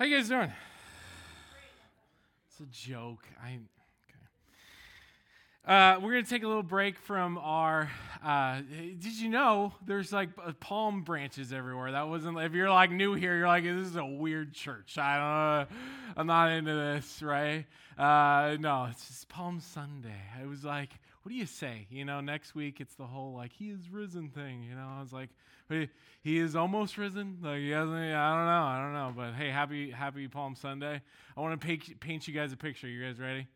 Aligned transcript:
How 0.00 0.06
you 0.06 0.16
guys 0.16 0.30
doing? 0.30 0.50
It's 2.48 2.60
a 2.60 2.88
joke. 2.88 3.22
I 3.38 3.58
okay. 4.08 4.16
Uh, 5.66 6.00
we're 6.00 6.12
gonna 6.12 6.22
take 6.22 6.42
a 6.42 6.46
little 6.46 6.62
break 6.62 6.96
from 6.96 7.36
our. 7.36 7.90
Uh, 8.24 8.62
did 8.98 9.12
you 9.20 9.28
know 9.28 9.74
there's 9.84 10.10
like 10.10 10.30
palm 10.58 11.02
branches 11.02 11.52
everywhere? 11.52 11.92
That 11.92 12.08
wasn't. 12.08 12.38
If 12.38 12.54
you're 12.54 12.70
like 12.70 12.90
new 12.90 13.12
here, 13.12 13.36
you're 13.36 13.46
like, 13.46 13.64
this 13.64 13.88
is 13.88 13.96
a 13.96 14.06
weird 14.06 14.54
church. 14.54 14.96
I 14.96 15.18
don't. 15.18 15.68
know. 15.68 15.76
I'm 16.16 16.26
not 16.26 16.50
into 16.50 16.72
this, 16.72 17.20
right? 17.20 17.66
Uh, 17.98 18.56
no, 18.58 18.88
it's 18.90 19.06
just 19.06 19.28
Palm 19.28 19.60
Sunday. 19.60 20.22
I 20.40 20.46
was 20.46 20.64
like, 20.64 20.92
what 21.22 21.30
do 21.30 21.36
you 21.36 21.46
say? 21.46 21.86
You 21.90 22.04
know, 22.04 22.20
next 22.20 22.54
week 22.54 22.80
it's 22.80 22.94
the 22.94 23.06
whole 23.06 23.34
like 23.34 23.52
he 23.52 23.68
is 23.70 23.90
risen 23.90 24.30
thing. 24.30 24.62
You 24.62 24.74
know, 24.74 24.88
I 24.96 25.00
was 25.00 25.12
like, 25.12 25.30
he 26.22 26.38
is 26.38 26.56
almost 26.56 26.96
risen. 26.98 27.38
Like 27.42 27.58
he 27.58 27.70
hasn't. 27.70 27.94
I 27.94 28.36
don't 28.36 28.46
know. 28.46 28.62
I 28.62 28.80
don't 28.82 28.92
know. 28.92 29.12
But 29.16 29.34
hey, 29.34 29.50
happy 29.50 29.90
Happy 29.90 30.28
Palm 30.28 30.56
Sunday. 30.56 31.00
I 31.36 31.40
want 31.40 31.60
to 31.60 31.66
paint, 31.66 32.00
paint 32.00 32.26
you 32.26 32.34
guys 32.34 32.52
a 32.52 32.56
picture. 32.56 32.88
You 32.88 33.04
guys 33.04 33.20
ready? 33.20 33.46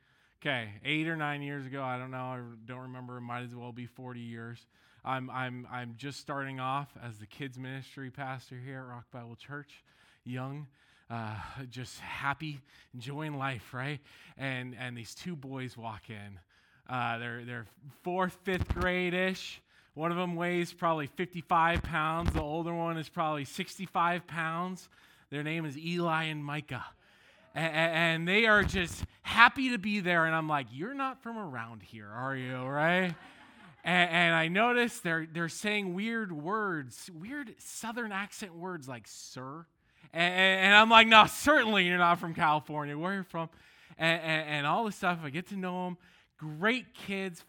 Okay, 0.43 0.69
eight 0.85 1.09
or 1.09 1.17
nine 1.17 1.41
years 1.41 1.65
ago, 1.65 1.83
I 1.83 1.97
don't 1.97 2.11
know. 2.11 2.19
I 2.19 2.41
don't 2.67 2.81
remember. 2.81 3.17
It 3.17 3.23
might 3.23 3.45
as 3.45 3.55
well 3.55 3.73
be 3.73 3.87
40 3.87 4.21
years. 4.21 4.67
I'm 5.03 5.31
I'm 5.31 5.67
I'm 5.71 5.95
just 5.97 6.21
starting 6.21 6.61
off 6.61 6.89
as 7.03 7.19
the 7.19 7.27
kids 7.27 7.59
ministry 7.59 8.11
pastor 8.11 8.57
here 8.63 8.81
at 8.81 8.87
Rock 8.87 9.07
Bible 9.11 9.37
Church, 9.37 9.83
young. 10.25 10.67
Uh, 11.11 11.37
just 11.71 12.01
happy, 12.01 12.61
enjoying 12.95 13.39
life, 13.39 13.73
right? 13.73 14.01
And 14.37 14.75
and 14.79 14.97
these 14.97 15.15
two 15.15 15.37
boys 15.37 15.77
walk 15.77 16.11
in. 16.11 16.39
Uh, 16.89 17.19
they're 17.19 17.45
they're 17.45 17.67
fourth, 18.03 18.39
fifth 18.45 18.69
grade 18.75 19.15
ish. 19.15 19.61
One 19.95 20.11
of 20.11 20.17
them 20.17 20.35
weighs 20.35 20.73
probably 20.73 21.07
55 21.07 21.83
pounds. 21.83 22.33
The 22.33 22.41
older 22.41 22.75
one 22.75 22.99
is 22.99 23.09
probably 23.09 23.45
65 23.45 24.27
pounds. 24.27 24.89
Their 25.31 25.45
name 25.45 25.65
is 25.65 25.79
Eli 25.79 26.25
and 26.25 26.45
Micah. 26.45 26.85
And, 27.55 28.27
they 28.27 28.47
are 28.47 28.65
just 28.65 29.05
happy 29.23 29.71
to 29.71 29.79
be 29.79 30.01
there. 30.01 30.25
And 30.25 30.35
I'm 30.35 30.49
like, 30.49 30.67
you're 30.73 30.95
not 30.95 31.23
from 31.23 31.39
around 31.39 31.83
here, 31.83 32.09
are 32.09 32.35
you? 32.35 32.57
Right? 32.57 33.15
And, 33.85 34.11
and 34.11 34.35
I 34.35 34.49
notice 34.49 34.99
they're, 34.99 35.29
they're 35.33 35.49
saying 35.49 35.95
weird 35.95 36.33
words, 36.33 37.09
weird 37.15 37.55
southern 37.59 38.11
accent 38.11 38.57
words 38.57 38.89
like 38.89 39.07
sir. 39.07 39.67
And, 40.13 40.35
and, 40.35 40.75
I'm 40.75 40.91
like, 40.91 41.07
no, 41.07 41.27
certainly 41.27 41.87
you're 41.87 41.99
not 41.99 42.19
from 42.19 42.35
California. 42.35 42.99
Where 42.99 43.13
are 43.13 43.17
you 43.19 43.23
from? 43.23 43.49
And, 43.99 44.21
and, 44.21 44.49
and 44.49 44.67
all 44.67 44.85
this 44.85 44.97
stuff. 44.97 45.21
I 45.23 45.31
get 45.31 45.49
to 45.49 45.57
know 45.57 45.85
them. 45.85 45.99
Great 46.39 46.95
kids. 46.95 47.43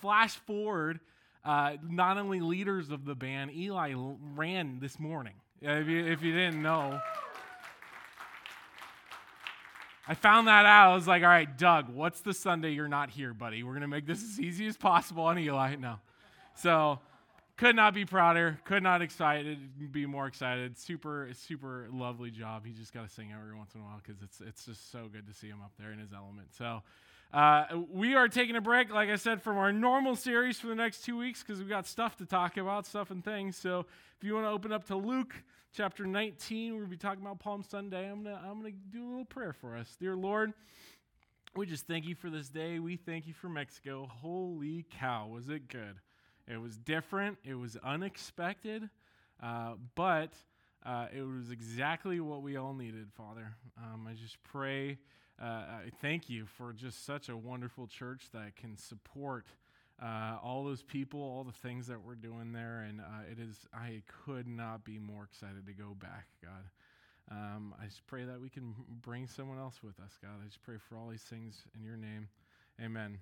flash 0.00 0.34
forward 0.46 1.00
uh, 1.44 1.76
not 1.88 2.18
only 2.18 2.40
leaders 2.40 2.90
of 2.90 3.04
the 3.04 3.14
band, 3.14 3.50
Eli 3.54 3.94
ran 4.34 4.78
this 4.80 4.98
morning. 4.98 5.34
If 5.62 5.88
you, 5.88 6.04
if 6.06 6.22
you 6.22 6.32
didn't 6.32 6.62
know, 6.62 7.00
I 10.06 10.14
found 10.14 10.48
that 10.48 10.66
out. 10.66 10.92
I 10.92 10.94
was 10.94 11.06
like, 11.06 11.22
all 11.22 11.28
right, 11.28 11.56
Doug, 11.56 11.88
what's 11.88 12.20
the 12.20 12.34
Sunday 12.34 12.72
you're 12.72 12.88
not 12.88 13.10
here, 13.10 13.32
buddy? 13.32 13.62
We're 13.62 13.72
going 13.72 13.82
to 13.82 13.88
make 13.88 14.06
this 14.06 14.22
as 14.22 14.40
easy 14.40 14.66
as 14.66 14.76
possible 14.76 15.24
on 15.24 15.38
Eli. 15.38 15.76
No. 15.76 15.96
So, 16.56 16.98
could 17.56 17.76
not 17.76 17.92
be 17.92 18.06
prouder, 18.06 18.58
could 18.64 18.82
not 18.82 19.02
excited, 19.02 19.92
be 19.92 20.06
more 20.06 20.26
excited. 20.26 20.78
Super, 20.78 21.28
super 21.34 21.88
lovely 21.92 22.30
job. 22.30 22.64
He 22.64 22.72
just 22.72 22.92
got 22.92 23.06
to 23.06 23.14
sing 23.14 23.32
every 23.38 23.54
once 23.54 23.74
in 23.74 23.82
a 23.82 23.84
while 23.84 24.00
because 24.04 24.22
it's, 24.22 24.40
it's 24.40 24.64
just 24.64 24.90
so 24.90 25.08
good 25.12 25.26
to 25.26 25.34
see 25.34 25.48
him 25.48 25.60
up 25.62 25.72
there 25.78 25.92
in 25.92 25.98
his 25.98 26.12
element. 26.14 26.48
So, 26.56 26.82
uh, 27.32 27.64
we 27.92 28.14
are 28.16 28.28
taking 28.28 28.56
a 28.56 28.60
break, 28.60 28.92
like 28.92 29.08
I 29.08 29.16
said, 29.16 29.40
from 29.40 29.56
our 29.56 29.72
normal 29.72 30.16
series 30.16 30.58
for 30.58 30.66
the 30.66 30.74
next 30.74 31.04
two 31.04 31.16
weeks 31.16 31.42
because 31.42 31.60
we've 31.60 31.68
got 31.68 31.86
stuff 31.86 32.16
to 32.16 32.26
talk 32.26 32.56
about, 32.56 32.86
stuff 32.86 33.12
and 33.12 33.24
things. 33.24 33.56
So 33.56 33.86
if 34.18 34.24
you 34.24 34.34
want 34.34 34.46
to 34.46 34.50
open 34.50 34.72
up 34.72 34.86
to 34.88 34.96
Luke 34.96 35.34
chapter 35.72 36.04
19, 36.06 36.76
we'll 36.76 36.86
be 36.86 36.96
talking 36.96 37.22
about 37.22 37.38
Palm 37.38 37.62
Sunday. 37.62 38.10
I'm 38.10 38.24
going 38.24 38.36
to 38.36 38.42
I'm 38.42 38.60
gonna 38.60 38.72
do 38.90 39.04
a 39.04 39.08
little 39.08 39.24
prayer 39.24 39.52
for 39.52 39.76
us. 39.76 39.96
Dear 40.00 40.16
Lord, 40.16 40.52
we 41.54 41.66
just 41.66 41.86
thank 41.86 42.04
you 42.04 42.16
for 42.16 42.30
this 42.30 42.48
day. 42.48 42.80
We 42.80 42.96
thank 42.96 43.28
you 43.28 43.34
for 43.34 43.48
Mexico. 43.48 44.08
Holy 44.10 44.84
cow, 44.98 45.28
was 45.28 45.48
it 45.48 45.68
good? 45.68 46.00
It 46.48 46.60
was 46.60 46.76
different, 46.78 47.38
it 47.44 47.54
was 47.54 47.76
unexpected, 47.76 48.88
uh, 49.40 49.74
but 49.94 50.32
uh, 50.84 51.06
it 51.16 51.22
was 51.22 51.52
exactly 51.52 52.18
what 52.18 52.42
we 52.42 52.56
all 52.56 52.74
needed, 52.74 53.08
Father. 53.16 53.54
Um, 53.78 54.08
I 54.08 54.14
just 54.14 54.42
pray 54.42 54.98
uh, 55.40 55.44
I 55.44 55.90
thank 56.02 56.28
you 56.28 56.46
for 56.46 56.72
just 56.72 57.06
such 57.06 57.28
a 57.28 57.36
wonderful 57.36 57.86
church 57.86 58.24
that 58.32 58.56
can 58.56 58.76
support 58.76 59.46
uh, 60.02 60.36
all 60.42 60.64
those 60.64 60.82
people, 60.82 61.20
all 61.20 61.44
the 61.44 61.52
things 61.52 61.86
that 61.86 62.02
we're 62.04 62.14
doing 62.14 62.52
there. 62.52 62.86
And 62.88 63.00
uh, 63.00 63.30
it 63.30 63.38
is, 63.38 63.56
I 63.72 64.02
could 64.24 64.46
not 64.46 64.84
be 64.84 64.98
more 64.98 65.24
excited 65.24 65.66
to 65.66 65.72
go 65.72 65.94
back, 65.98 66.26
God. 66.42 66.64
Um, 67.30 67.74
I 67.80 67.86
just 67.86 68.06
pray 68.06 68.24
that 68.24 68.40
we 68.40 68.48
can 68.48 68.74
bring 69.02 69.26
someone 69.26 69.58
else 69.58 69.82
with 69.82 69.98
us, 70.00 70.18
God. 70.20 70.32
I 70.42 70.46
just 70.46 70.62
pray 70.62 70.76
for 70.88 70.96
all 70.96 71.08
these 71.08 71.22
things 71.22 71.62
in 71.76 71.84
your 71.84 71.96
name. 71.96 72.28
Amen. 72.82 73.18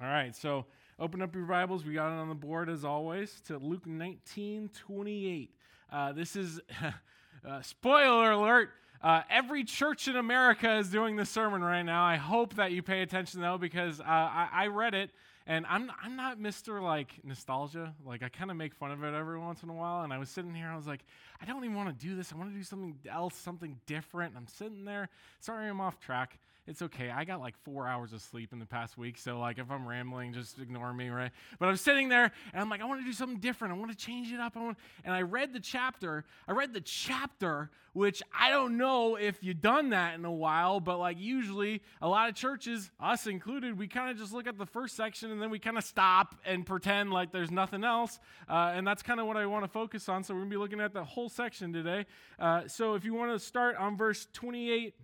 All 0.00 0.08
right, 0.08 0.34
so 0.34 0.66
open 0.98 1.22
up 1.22 1.34
your 1.34 1.44
Bibles. 1.44 1.84
We 1.84 1.94
got 1.94 2.08
it 2.08 2.20
on 2.20 2.28
the 2.28 2.34
board 2.34 2.68
as 2.68 2.84
always 2.84 3.40
to 3.46 3.58
Luke 3.58 3.86
19 3.86 4.70
28. 4.74 5.54
Uh, 5.90 6.12
this 6.12 6.36
is, 6.36 6.60
uh, 7.48 7.62
spoiler 7.62 8.32
alert, 8.32 8.70
uh, 9.02 9.22
every 9.28 9.64
church 9.64 10.06
in 10.06 10.16
America 10.16 10.76
is 10.76 10.88
doing 10.88 11.16
this 11.16 11.28
sermon 11.28 11.62
right 11.62 11.82
now. 11.82 12.04
I 12.04 12.16
hope 12.16 12.54
that 12.54 12.70
you 12.70 12.82
pay 12.82 13.02
attention 13.02 13.40
though, 13.40 13.58
because 13.58 14.00
uh, 14.00 14.04
I, 14.06 14.48
I, 14.52 14.66
read 14.68 14.94
it, 14.94 15.10
and 15.46 15.66
I'm 15.68 15.90
I'm 16.02 16.16
not 16.16 16.38
Mr. 16.38 16.82
like 16.82 17.12
nostalgia. 17.24 17.94
Like 18.04 18.22
I 18.22 18.28
kind 18.28 18.50
of 18.50 18.56
make 18.56 18.74
fun 18.74 18.90
of 18.90 19.02
it 19.02 19.14
every 19.14 19.38
once 19.38 19.62
in 19.62 19.68
a 19.68 19.74
while. 19.74 20.02
And 20.02 20.12
I 20.12 20.18
was 20.18 20.28
sitting 20.28 20.54
here, 20.54 20.68
I 20.68 20.76
was 20.76 20.86
like, 20.86 21.04
I 21.40 21.44
don't 21.44 21.64
even 21.64 21.76
want 21.76 21.88
to 21.88 22.06
do 22.06 22.14
this. 22.14 22.32
I 22.32 22.36
want 22.36 22.50
to 22.50 22.56
do 22.56 22.64
something 22.64 22.96
else, 23.10 23.34
something 23.36 23.78
different. 23.86 24.30
And 24.34 24.38
I'm 24.38 24.46
sitting 24.46 24.84
there. 24.84 25.08
Sorry, 25.40 25.68
I'm 25.68 25.80
off 25.80 25.98
track 25.98 26.38
it's 26.66 26.80
okay. 26.80 27.10
I 27.10 27.24
got 27.24 27.40
like 27.40 27.56
four 27.64 27.88
hours 27.88 28.12
of 28.12 28.22
sleep 28.22 28.52
in 28.52 28.60
the 28.60 28.66
past 28.66 28.96
week, 28.96 29.18
so 29.18 29.38
like 29.38 29.58
if 29.58 29.70
I'm 29.70 29.86
rambling, 29.86 30.32
just 30.32 30.60
ignore 30.60 30.92
me, 30.92 31.08
right? 31.08 31.32
But 31.58 31.68
I'm 31.68 31.76
sitting 31.76 32.08
there 32.08 32.30
and 32.52 32.62
I'm 32.62 32.68
like, 32.68 32.80
I 32.80 32.84
want 32.84 33.00
to 33.00 33.04
do 33.04 33.12
something 33.12 33.38
different. 33.38 33.74
I 33.74 33.76
want 33.76 33.90
to 33.90 33.96
change 33.96 34.32
it 34.32 34.38
up. 34.38 34.56
I 34.56 34.60
want, 34.60 34.78
and 35.04 35.12
I 35.12 35.22
read 35.22 35.52
the 35.52 35.60
chapter. 35.60 36.24
I 36.46 36.52
read 36.52 36.72
the 36.72 36.80
chapter, 36.80 37.70
which 37.94 38.22
I 38.38 38.50
don't 38.50 38.76
know 38.76 39.16
if 39.16 39.42
you've 39.42 39.60
done 39.60 39.90
that 39.90 40.14
in 40.14 40.24
a 40.24 40.32
while, 40.32 40.78
but 40.78 40.98
like 40.98 41.18
usually 41.18 41.82
a 42.00 42.08
lot 42.08 42.28
of 42.28 42.36
churches, 42.36 42.92
us 43.00 43.26
included, 43.26 43.76
we 43.76 43.88
kind 43.88 44.10
of 44.10 44.16
just 44.16 44.32
look 44.32 44.46
at 44.46 44.56
the 44.56 44.66
first 44.66 44.94
section 44.94 45.31
and 45.32 45.42
then 45.42 45.50
we 45.50 45.58
kind 45.58 45.76
of 45.76 45.84
stop 45.84 46.36
and 46.44 46.64
pretend 46.64 47.12
like 47.12 47.32
there's 47.32 47.50
nothing 47.50 47.84
else. 47.84 48.20
Uh, 48.48 48.72
and 48.74 48.86
that's 48.86 49.02
kind 49.02 49.18
of 49.18 49.26
what 49.26 49.36
I 49.36 49.46
want 49.46 49.64
to 49.64 49.68
focus 49.68 50.08
on. 50.08 50.22
So 50.22 50.34
we're 50.34 50.40
gonna 50.40 50.50
be 50.50 50.56
looking 50.56 50.80
at 50.80 50.92
the 50.92 51.04
whole 51.04 51.28
section 51.28 51.72
today. 51.72 52.06
Uh, 52.38 52.68
so 52.68 52.94
if 52.94 53.04
you 53.04 53.14
want 53.14 53.32
to 53.32 53.38
start 53.38 53.76
on 53.76 53.96
verse 53.96 54.28
28 54.32 54.94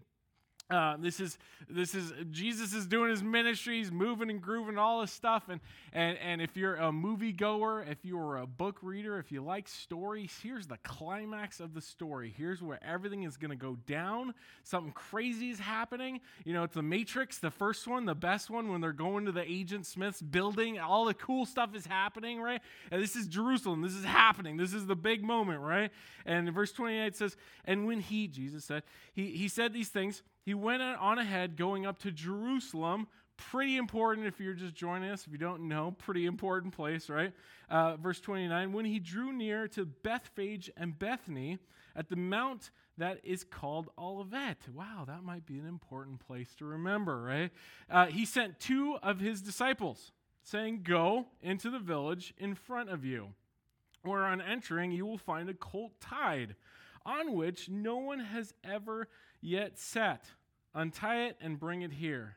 uh, 0.70 0.96
this 0.98 1.18
is 1.18 1.38
this 1.70 1.94
is 1.94 2.12
Jesus 2.30 2.74
is 2.74 2.86
doing 2.86 3.10
his 3.10 3.22
ministry, 3.22 3.78
he's 3.78 3.90
moving 3.90 4.28
and 4.28 4.40
grooving 4.40 4.76
all 4.76 5.00
this 5.00 5.12
stuff. 5.12 5.44
And 5.48 5.60
and 5.92 6.18
and 6.18 6.42
if 6.42 6.56
you're 6.56 6.76
a 6.76 6.92
movie 6.92 7.32
goer, 7.32 7.84
if 7.88 8.04
you're 8.04 8.36
a 8.36 8.46
book 8.46 8.78
reader, 8.82 9.18
if 9.18 9.32
you 9.32 9.42
like 9.42 9.66
stories, 9.66 10.38
here's 10.42 10.66
the 10.66 10.76
climax 10.78 11.60
of 11.60 11.72
the 11.72 11.80
story. 11.80 12.34
Here's 12.36 12.62
where 12.62 12.78
everything 12.84 13.22
is 13.22 13.38
gonna 13.38 13.56
go 13.56 13.76
down. 13.86 14.34
Something 14.62 14.92
crazy 14.92 15.50
is 15.50 15.58
happening. 15.58 16.20
You 16.44 16.52
know, 16.52 16.64
it's 16.64 16.74
the 16.74 16.82
Matrix, 16.82 17.38
the 17.38 17.50
first 17.50 17.86
one, 17.88 18.04
the 18.04 18.14
best 18.14 18.50
one, 18.50 18.68
when 18.68 18.82
they're 18.82 18.92
going 18.92 19.24
to 19.24 19.32
the 19.32 19.50
Agent 19.50 19.86
Smith's 19.86 20.20
building, 20.20 20.78
all 20.78 21.06
the 21.06 21.14
cool 21.14 21.46
stuff 21.46 21.74
is 21.74 21.86
happening, 21.86 22.40
right? 22.40 22.60
And 22.90 23.02
this 23.02 23.16
is 23.16 23.26
Jerusalem. 23.26 23.80
This 23.80 23.94
is 23.94 24.04
happening. 24.04 24.58
This 24.58 24.74
is 24.74 24.86
the 24.86 24.96
big 24.96 25.22
moment, 25.24 25.60
right? 25.60 25.90
And 26.26 26.52
verse 26.52 26.72
28 26.72 27.16
says, 27.16 27.36
And 27.64 27.86
when 27.86 28.00
he, 28.00 28.28
Jesus 28.28 28.64
said, 28.64 28.82
he, 29.12 29.30
he 29.30 29.48
said 29.48 29.72
these 29.72 29.88
things 29.88 30.22
he 30.48 30.54
went 30.54 30.80
on 30.80 31.18
ahead 31.18 31.58
going 31.58 31.84
up 31.84 31.98
to 31.98 32.10
Jerusalem. 32.10 33.06
Pretty 33.36 33.76
important 33.76 34.26
if 34.26 34.40
you're 34.40 34.54
just 34.54 34.74
joining 34.74 35.10
us. 35.10 35.26
If 35.26 35.32
you 35.32 35.36
don't 35.36 35.68
know, 35.68 35.94
pretty 35.98 36.24
important 36.24 36.74
place, 36.74 37.10
right? 37.10 37.34
Uh, 37.68 37.96
verse 37.98 38.18
29 38.18 38.72
When 38.72 38.86
he 38.86 38.98
drew 38.98 39.30
near 39.30 39.68
to 39.68 39.84
Bethphage 39.84 40.70
and 40.74 40.98
Bethany 40.98 41.58
at 41.94 42.08
the 42.08 42.16
mount 42.16 42.70
that 42.96 43.20
is 43.24 43.44
called 43.44 43.90
Olivet. 43.98 44.56
Wow, 44.72 45.04
that 45.06 45.22
might 45.22 45.44
be 45.44 45.58
an 45.58 45.66
important 45.66 46.18
place 46.18 46.54
to 46.60 46.64
remember, 46.64 47.20
right? 47.20 47.50
Uh, 47.90 48.06
he 48.06 48.24
sent 48.24 48.58
two 48.58 48.96
of 49.02 49.20
his 49.20 49.42
disciples, 49.42 50.12
saying, 50.44 50.80
Go 50.82 51.26
into 51.42 51.68
the 51.68 51.78
village 51.78 52.32
in 52.38 52.54
front 52.54 52.88
of 52.88 53.04
you, 53.04 53.34
where 54.02 54.24
on 54.24 54.40
entering 54.40 54.92
you 54.92 55.04
will 55.04 55.18
find 55.18 55.50
a 55.50 55.54
colt 55.54 55.92
tied, 56.00 56.56
on 57.04 57.34
which 57.34 57.68
no 57.68 57.98
one 57.98 58.20
has 58.20 58.54
ever 58.64 59.08
yet 59.42 59.78
sat. 59.78 60.24
Untie 60.78 61.26
it 61.26 61.36
and 61.40 61.58
bring 61.58 61.82
it 61.82 61.92
here. 61.92 62.36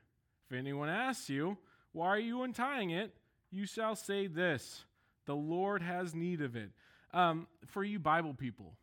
If 0.49 0.57
anyone 0.57 0.89
asks 0.89 1.29
you, 1.29 1.57
Why 1.91 2.07
are 2.07 2.19
you 2.19 2.41
untying 2.41 2.89
it? 2.89 3.13
you 3.51 3.67
shall 3.67 3.95
say 3.95 4.25
this 4.25 4.83
The 5.25 5.35
Lord 5.35 5.83
has 5.83 6.15
need 6.15 6.41
of 6.41 6.55
it. 6.55 6.71
Um, 7.13 7.47
for 7.67 7.83
you 7.83 7.99
Bible 7.99 8.33
people, 8.33 8.73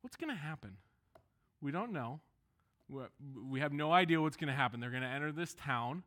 what's 0.00 0.16
going 0.16 0.34
to 0.34 0.40
happen? 0.40 0.76
We 1.60 1.70
don't 1.70 1.92
know. 1.92 2.20
We 3.48 3.60
have 3.60 3.72
no 3.72 3.92
idea 3.92 4.20
what's 4.20 4.36
going 4.36 4.48
to 4.48 4.54
happen. 4.54 4.80
They're 4.80 4.90
going 4.90 5.02
to 5.02 5.08
enter 5.08 5.30
this 5.30 5.54
town. 5.54 6.02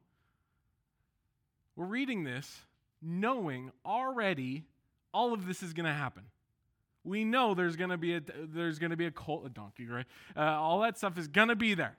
We're 1.77 1.85
reading 1.85 2.25
this 2.25 2.63
knowing 3.01 3.71
already 3.85 4.65
all 5.13 5.31
of 5.31 5.47
this 5.47 5.63
is 5.63 5.71
going 5.71 5.85
to 5.85 5.93
happen. 5.93 6.23
We 7.05 7.23
know 7.25 7.53
there's 7.53 7.75
gonna 7.75 7.97
be 7.97 8.15
a 8.15 8.21
there's 8.21 8.79
gonna 8.79 8.95
be 8.95 9.07
a 9.07 9.11
colt, 9.11 9.45
a 9.45 9.49
donkey, 9.49 9.87
right? 9.87 10.05
Uh, 10.37 10.39
all 10.39 10.79
that 10.81 10.97
stuff 10.97 11.17
is 11.17 11.27
gonna 11.27 11.53
be 11.53 11.73
there. 11.73 11.97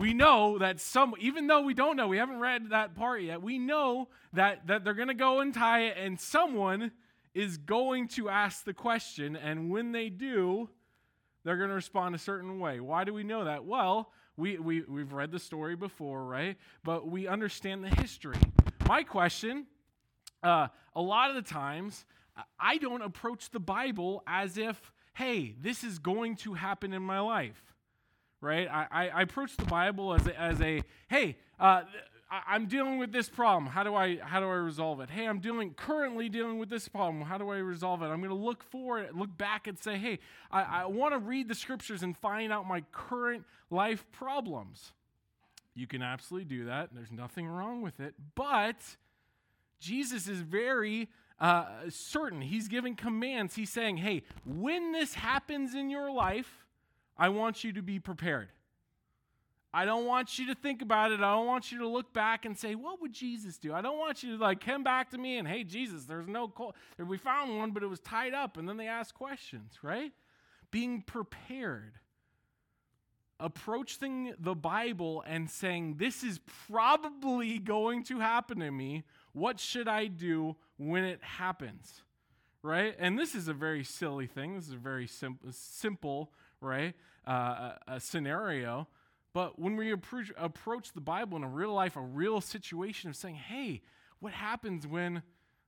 We 0.00 0.14
know 0.14 0.58
that 0.58 0.80
some, 0.80 1.14
even 1.20 1.46
though 1.46 1.60
we 1.60 1.74
don't 1.74 1.96
know, 1.96 2.08
we 2.08 2.16
haven't 2.16 2.40
read 2.40 2.70
that 2.70 2.96
part 2.96 3.20
yet. 3.22 3.42
We 3.42 3.58
know 3.58 4.08
that 4.32 4.66
that 4.66 4.82
they're 4.82 4.94
gonna 4.94 5.14
go 5.14 5.40
and 5.40 5.52
tie 5.52 5.82
it, 5.88 5.96
and 5.98 6.18
someone 6.18 6.90
is 7.34 7.58
going 7.58 8.08
to 8.08 8.28
ask 8.28 8.64
the 8.64 8.72
question, 8.72 9.36
and 9.36 9.70
when 9.70 9.92
they 9.92 10.08
do, 10.08 10.68
they're 11.44 11.56
going 11.56 11.68
to 11.68 11.74
respond 11.74 12.14
a 12.14 12.18
certain 12.18 12.58
way. 12.58 12.80
Why 12.80 13.04
do 13.04 13.14
we 13.14 13.22
know 13.22 13.44
that? 13.44 13.64
Well, 13.64 14.10
we, 14.36 14.58
we, 14.58 14.82
we've 14.82 15.12
read 15.12 15.30
the 15.30 15.38
story 15.38 15.76
before, 15.76 16.24
right? 16.24 16.56
But 16.82 17.06
we 17.06 17.28
understand 17.28 17.84
the 17.84 17.88
history. 17.88 18.36
My 18.88 19.02
question 19.04 19.66
uh, 20.42 20.68
a 20.96 21.00
lot 21.00 21.30
of 21.30 21.36
the 21.36 21.42
times, 21.48 22.04
I 22.58 22.78
don't 22.78 23.02
approach 23.02 23.50
the 23.50 23.60
Bible 23.60 24.22
as 24.26 24.56
if, 24.56 24.92
hey, 25.14 25.54
this 25.60 25.84
is 25.84 25.98
going 25.98 26.36
to 26.36 26.54
happen 26.54 26.92
in 26.92 27.02
my 27.02 27.20
life, 27.20 27.69
right? 28.40 28.68
I, 28.68 29.08
I, 29.08 29.22
approach 29.22 29.56
the 29.56 29.64
Bible 29.64 30.14
as 30.14 30.26
a, 30.26 30.40
as 30.40 30.60
a 30.60 30.82
hey, 31.08 31.36
uh, 31.58 31.82
I, 32.30 32.56
am 32.56 32.66
dealing 32.66 32.98
with 32.98 33.12
this 33.12 33.28
problem. 33.28 33.66
How 33.66 33.82
do 33.82 33.94
I 33.94 34.18
how 34.18 34.40
do 34.40 34.46
I 34.46 34.54
resolve 34.54 35.00
it? 35.00 35.10
Hey, 35.10 35.26
I'm 35.26 35.40
dealing 35.40 35.74
currently 35.74 36.28
dealing 36.28 36.58
with 36.58 36.70
this 36.70 36.88
problem. 36.88 37.22
How 37.22 37.38
do 37.38 37.50
I 37.50 37.58
resolve 37.58 38.02
it? 38.02 38.06
I'm 38.06 38.18
going 38.18 38.30
to 38.30 38.34
look 38.34 38.62
forward, 38.62 39.10
look 39.14 39.36
back, 39.36 39.66
and 39.66 39.78
say, 39.78 39.98
hey, 39.98 40.20
I, 40.50 40.62
I 40.62 40.86
want 40.86 41.12
to 41.12 41.18
read 41.18 41.48
the 41.48 41.54
scriptures 41.54 42.02
and 42.02 42.16
find 42.16 42.52
out 42.52 42.66
my 42.66 42.82
current 42.92 43.44
life 43.70 44.04
problems. 44.12 44.92
You 45.74 45.86
can 45.86 46.02
absolutely 46.02 46.56
do 46.56 46.64
that. 46.66 46.90
There's 46.92 47.12
nothing 47.12 47.46
wrong 47.46 47.82
with 47.82 48.00
it. 48.00 48.14
But 48.34 48.76
Jesus 49.80 50.28
is 50.28 50.40
very 50.40 51.08
uh, 51.38 51.64
certain. 51.88 52.42
He's 52.42 52.68
giving 52.68 52.94
commands. 52.94 53.54
He's 53.54 53.70
saying, 53.70 53.98
hey, 53.98 54.22
when 54.44 54.92
this 54.92 55.14
happens 55.14 55.74
in 55.74 55.88
your 55.88 56.12
life, 56.12 56.66
I 57.20 57.28
want 57.28 57.62
you 57.62 57.74
to 57.74 57.82
be 57.82 58.00
prepared. 58.00 58.48
I 59.72 59.84
don't 59.84 60.06
want 60.06 60.38
you 60.38 60.46
to 60.46 60.54
think 60.56 60.82
about 60.82 61.12
it. 61.12 61.20
I 61.20 61.32
don't 61.32 61.46
want 61.46 61.70
you 61.70 61.78
to 61.78 61.86
look 61.86 62.12
back 62.12 62.44
and 62.44 62.58
say, 62.58 62.74
what 62.74 63.00
would 63.00 63.12
Jesus 63.12 63.58
do? 63.58 63.72
I 63.72 63.82
don't 63.82 63.98
want 63.98 64.24
you 64.24 64.36
to 64.36 64.42
like 64.42 64.64
come 64.64 64.82
back 64.82 65.10
to 65.10 65.18
me 65.18 65.36
and, 65.36 65.46
hey, 65.46 65.62
Jesus, 65.62 66.06
there's 66.06 66.26
no 66.26 66.48
colt. 66.48 66.74
We 66.98 67.18
found 67.18 67.56
one, 67.56 67.70
but 67.70 67.84
it 67.84 67.86
was 67.86 68.00
tied 68.00 68.34
up. 68.34 68.56
And 68.56 68.68
then 68.68 68.78
they 68.78 68.88
ask 68.88 69.14
questions, 69.14 69.74
right? 69.82 70.12
Being 70.72 71.02
prepared. 71.02 71.92
Approaching 73.38 74.34
the 74.38 74.54
Bible 74.54 75.22
and 75.26 75.48
saying, 75.48 75.96
this 75.98 76.24
is 76.24 76.40
probably 76.66 77.58
going 77.58 78.02
to 78.04 78.18
happen 78.18 78.58
to 78.60 78.70
me. 78.70 79.04
What 79.32 79.60
should 79.60 79.88
I 79.88 80.06
do 80.06 80.56
when 80.78 81.04
it 81.04 81.22
happens? 81.22 82.02
Right? 82.62 82.96
And 82.98 83.18
this 83.18 83.34
is 83.34 83.46
a 83.46 83.54
very 83.54 83.84
silly 83.84 84.26
thing. 84.26 84.56
This 84.56 84.66
is 84.66 84.74
a 84.74 84.78
very 84.78 85.06
sim- 85.06 85.38
simple, 85.50 86.32
right? 86.60 86.94
Uh, 87.26 87.72
a, 87.86 88.00
scenario 88.00 88.88
but 89.32 89.58
when 89.58 89.76
we 89.76 89.92
approach, 89.92 90.32
approach 90.36 90.92
the 90.92 91.00
Bible 91.00 91.36
in 91.36 91.44
a 91.44 91.48
real 91.48 91.72
life, 91.72 91.96
a 91.96 92.00
real 92.00 92.40
situation 92.40 93.10
of 93.10 93.16
saying, 93.16 93.36
hey, 93.36 93.82
what 94.18 94.32
happens 94.32 94.86
when 94.86 95.22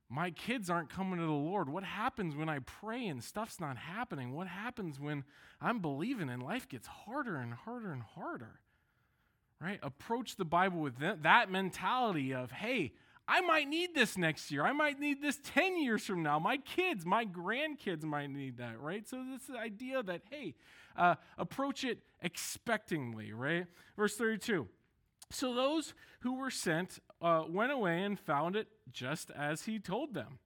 my 0.09 0.31
kids 0.31 0.69
aren't 0.69 0.89
coming 0.89 1.19
to 1.19 1.25
the 1.25 1.31
Lord? 1.31 1.69
What 1.69 1.83
happens 1.83 2.35
when 2.35 2.49
I 2.49 2.59
pray 2.59 3.07
and 3.07 3.23
stuff's 3.23 3.59
not 3.59 3.77
happening? 3.77 4.33
What 4.33 4.47
happens 4.47 4.99
when 4.99 5.23
I'm 5.61 5.79
believing 5.79 6.29
and 6.29 6.43
life 6.43 6.67
gets 6.67 6.87
harder 6.87 7.37
and 7.37 7.53
harder 7.53 7.91
and 7.91 8.03
harder? 8.03 8.59
Right? 9.61 9.79
Approach 9.81 10.35
the 10.35 10.45
Bible 10.45 10.81
with 10.81 10.95
that 10.99 11.49
mentality 11.49 12.33
of, 12.33 12.51
hey, 12.51 12.91
I 13.25 13.39
might 13.39 13.69
need 13.69 13.95
this 13.95 14.17
next 14.17 14.51
year. 14.51 14.65
I 14.65 14.73
might 14.73 14.99
need 14.99 15.21
this 15.21 15.39
10 15.53 15.81
years 15.81 16.05
from 16.05 16.21
now. 16.21 16.37
My 16.39 16.57
kids, 16.57 17.05
my 17.05 17.23
grandkids 17.25 18.03
might 18.03 18.29
need 18.29 18.57
that, 18.57 18.81
right? 18.81 19.07
So, 19.07 19.23
this 19.31 19.55
idea 19.55 20.03
that, 20.03 20.23
hey, 20.29 20.55
uh, 20.95 21.15
approach 21.37 21.83
it 21.83 21.99
expectingly, 22.23 23.31
right? 23.33 23.65
Verse 23.95 24.15
32. 24.15 24.67
So 25.31 25.53
those 25.53 25.93
who 26.21 26.35
were 26.35 26.51
sent 26.51 26.99
uh, 27.21 27.43
went 27.49 27.71
away 27.71 28.03
and 28.03 28.19
found 28.19 28.55
it 28.55 28.67
just 28.91 29.31
as 29.31 29.63
he 29.63 29.79
told 29.79 30.13
them. 30.13 30.39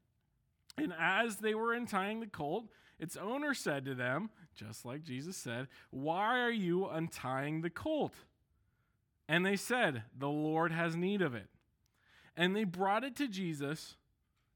And 0.77 0.93
as 0.97 1.37
they 1.37 1.55
were 1.55 1.73
untying 1.73 2.19
the 2.19 2.27
colt, 2.27 2.65
its 2.99 3.17
owner 3.17 3.53
said 3.53 3.85
to 3.85 3.95
them, 3.95 4.29
just 4.55 4.85
like 4.85 5.03
Jesus 5.03 5.37
said, 5.37 5.67
Why 5.91 6.39
are 6.39 6.51
you 6.51 6.87
untying 6.87 7.61
the 7.61 7.69
colt? 7.69 8.13
And 9.27 9.45
they 9.45 9.55
said, 9.55 10.03
The 10.17 10.29
Lord 10.29 10.71
has 10.71 10.95
need 10.95 11.21
of 11.21 11.35
it. 11.35 11.47
And 12.35 12.55
they 12.55 12.63
brought 12.63 13.03
it 13.03 13.15
to 13.17 13.27
Jesus. 13.27 13.95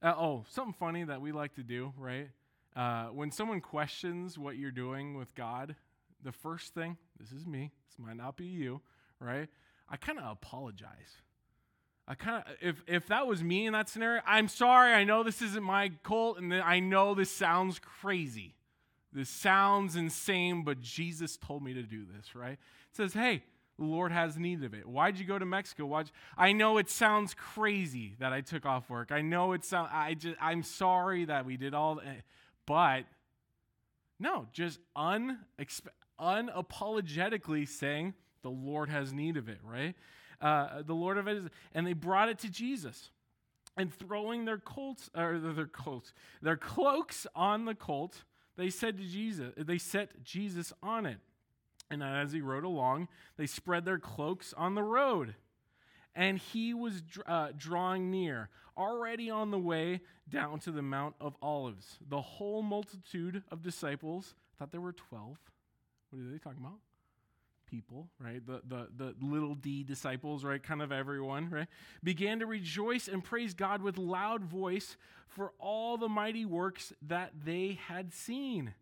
Uh, 0.01 0.13
oh, 0.17 0.45
something 0.49 0.73
funny 0.73 1.03
that 1.03 1.21
we 1.21 1.31
like 1.31 1.55
to 1.55 1.63
do, 1.63 1.94
right? 1.97 2.29
Uh, 2.75 3.07
when 3.07 3.31
someone 3.31 3.62
questions 3.62 4.38
what 4.38 4.57
you're 4.57 4.71
doing 4.71 5.18
with 5.18 5.35
God, 5.35 5.75
the 6.23 6.31
first 6.31 6.73
thing, 6.73 6.97
this 7.19 7.31
is 7.31 7.45
me, 7.45 7.71
this 7.89 8.00
might 8.00 8.18
not 8.18 8.38
be 8.38 8.45
you, 8.45 8.81
right? 9.19 9.50
I 9.89 9.97
kind 9.97 10.19
of 10.19 10.31
apologize. 10.31 11.18
I 12.07 12.15
kind 12.15 12.44
of, 12.45 12.53
if, 12.62 12.83
if 12.88 13.07
that 13.07 13.27
was 13.27 13.44
me 13.44 13.65
in 13.65 13.73
that 13.73 13.89
scenario, 13.89 14.21
I'm 14.25 14.47
sorry, 14.47 14.94
I 14.94 15.03
know 15.03 15.23
this 15.23 15.41
isn't 15.41 15.63
my 15.63 15.91
cult, 16.03 16.39
and 16.39 16.53
I 16.53 16.79
know 16.79 17.13
this 17.13 17.31
sounds 17.31 17.79
crazy. 17.79 18.56
This 19.13 19.29
sounds 19.29 19.95
insane, 19.95 20.63
but 20.63 20.79
Jesus 20.79 21.38
told 21.38 21.63
me 21.63 21.73
to 21.73 21.83
do 21.83 22.06
this, 22.06 22.35
right? 22.35 22.53
It 22.53 22.95
says, 22.95 23.13
hey, 23.13 23.44
the 23.77 23.85
Lord 23.85 24.12
has 24.12 24.38
need 24.38 24.63
of 24.63 24.73
it. 24.73 24.88
Why'd 24.88 25.19
you 25.19 25.25
go 25.25 25.38
to 25.38 25.45
Mexico? 25.45 25.85
Why'd 25.85 26.07
you? 26.07 26.12
I 26.38 26.53
know 26.53 26.77
it 26.77 26.89
sounds 26.89 27.33
crazy 27.33 28.15
that 28.19 28.31
I 28.31 28.41
took 28.41 28.65
off 28.65 28.89
work. 28.89 29.12
I 29.12 29.21
know 29.21 29.53
it 29.53 29.65
sounds, 29.65 29.89
I 29.91 30.13
just, 30.13 30.38
I'm 30.39 30.63
sorry 30.63 31.25
that 31.25 31.45
we 31.45 31.57
did 31.57 31.73
all, 31.73 32.00
but 32.71 33.03
no, 34.18 34.47
just 34.53 34.79
unexpe- 34.95 35.89
unapologetically 36.18 37.68
saying, 37.68 38.13
the 38.44 38.50
Lord 38.50 38.88
has 38.88 39.12
need 39.12 39.35
of 39.35 39.50
it, 39.50 39.57
right? 39.62 39.94
Uh, 40.39 40.81
the 40.81 40.95
Lord 40.95 41.18
of 41.18 41.27
it 41.27 41.35
is, 41.35 41.44
and 41.73 41.85
they 41.85 41.91
brought 41.91 42.29
it 42.29 42.39
to 42.39 42.50
Jesus. 42.50 43.12
And 43.75 43.94
throwing 43.94 44.45
their 44.45 44.57
colts, 44.57 45.09
or 45.13 45.38
their 45.38 45.65
colts, 45.65 46.13
their 46.41 46.56
cloaks 46.56 47.27
on 47.35 47.65
the 47.65 47.75
colt, 47.75 48.23
they 48.56 48.69
said 48.69 48.97
to 49.00 49.03
Jesus, 49.03 49.51
they 49.57 49.77
set 49.77 50.23
Jesus 50.23 50.71
on 50.81 51.06
it. 51.06 51.18
And 51.89 52.01
as 52.01 52.31
he 52.31 52.39
rode 52.39 52.63
along, 52.63 53.09
they 53.35 53.47
spread 53.47 53.83
their 53.83 54.00
cloaks 54.00 54.53
on 54.56 54.75
the 54.75 54.83
road. 54.83 55.35
And 56.15 56.37
he 56.37 56.73
was 56.73 57.01
uh, 57.25 57.49
drawing 57.57 58.11
near, 58.11 58.49
already 58.77 59.29
on 59.29 59.51
the 59.51 59.59
way 59.59 60.01
down 60.29 60.59
to 60.59 60.71
the 60.71 60.81
Mount 60.81 61.15
of 61.21 61.35
Olives. 61.41 61.97
The 62.09 62.21
whole 62.21 62.61
multitude 62.61 63.43
of 63.51 63.61
disciples, 63.61 64.35
thought 64.57 64.71
there 64.71 64.81
were 64.81 64.93
12. 64.93 65.37
What 66.09 66.21
are 66.21 66.31
they 66.31 66.37
talking 66.37 66.59
about? 66.59 66.79
People, 67.69 68.09
right? 68.19 68.45
The, 68.45 68.61
the, 68.67 68.87
the 68.95 69.15
little 69.21 69.56
d 69.56 69.83
disciples, 69.83 70.44
right? 70.44 70.61
Kind 70.61 70.81
of 70.81 70.91
everyone, 70.91 71.49
right? 71.49 71.68
Began 72.03 72.39
to 72.39 72.45
rejoice 72.45 73.07
and 73.07 73.23
praise 73.23 73.53
God 73.53 73.81
with 73.81 73.97
loud 73.97 74.44
voice 74.44 74.97
for 75.30 75.53
all 75.57 75.97
the 75.97 76.09
mighty 76.09 76.45
works 76.45 76.91
that 77.01 77.31
they 77.45 77.80
had 77.87 78.13
seen, 78.13 78.73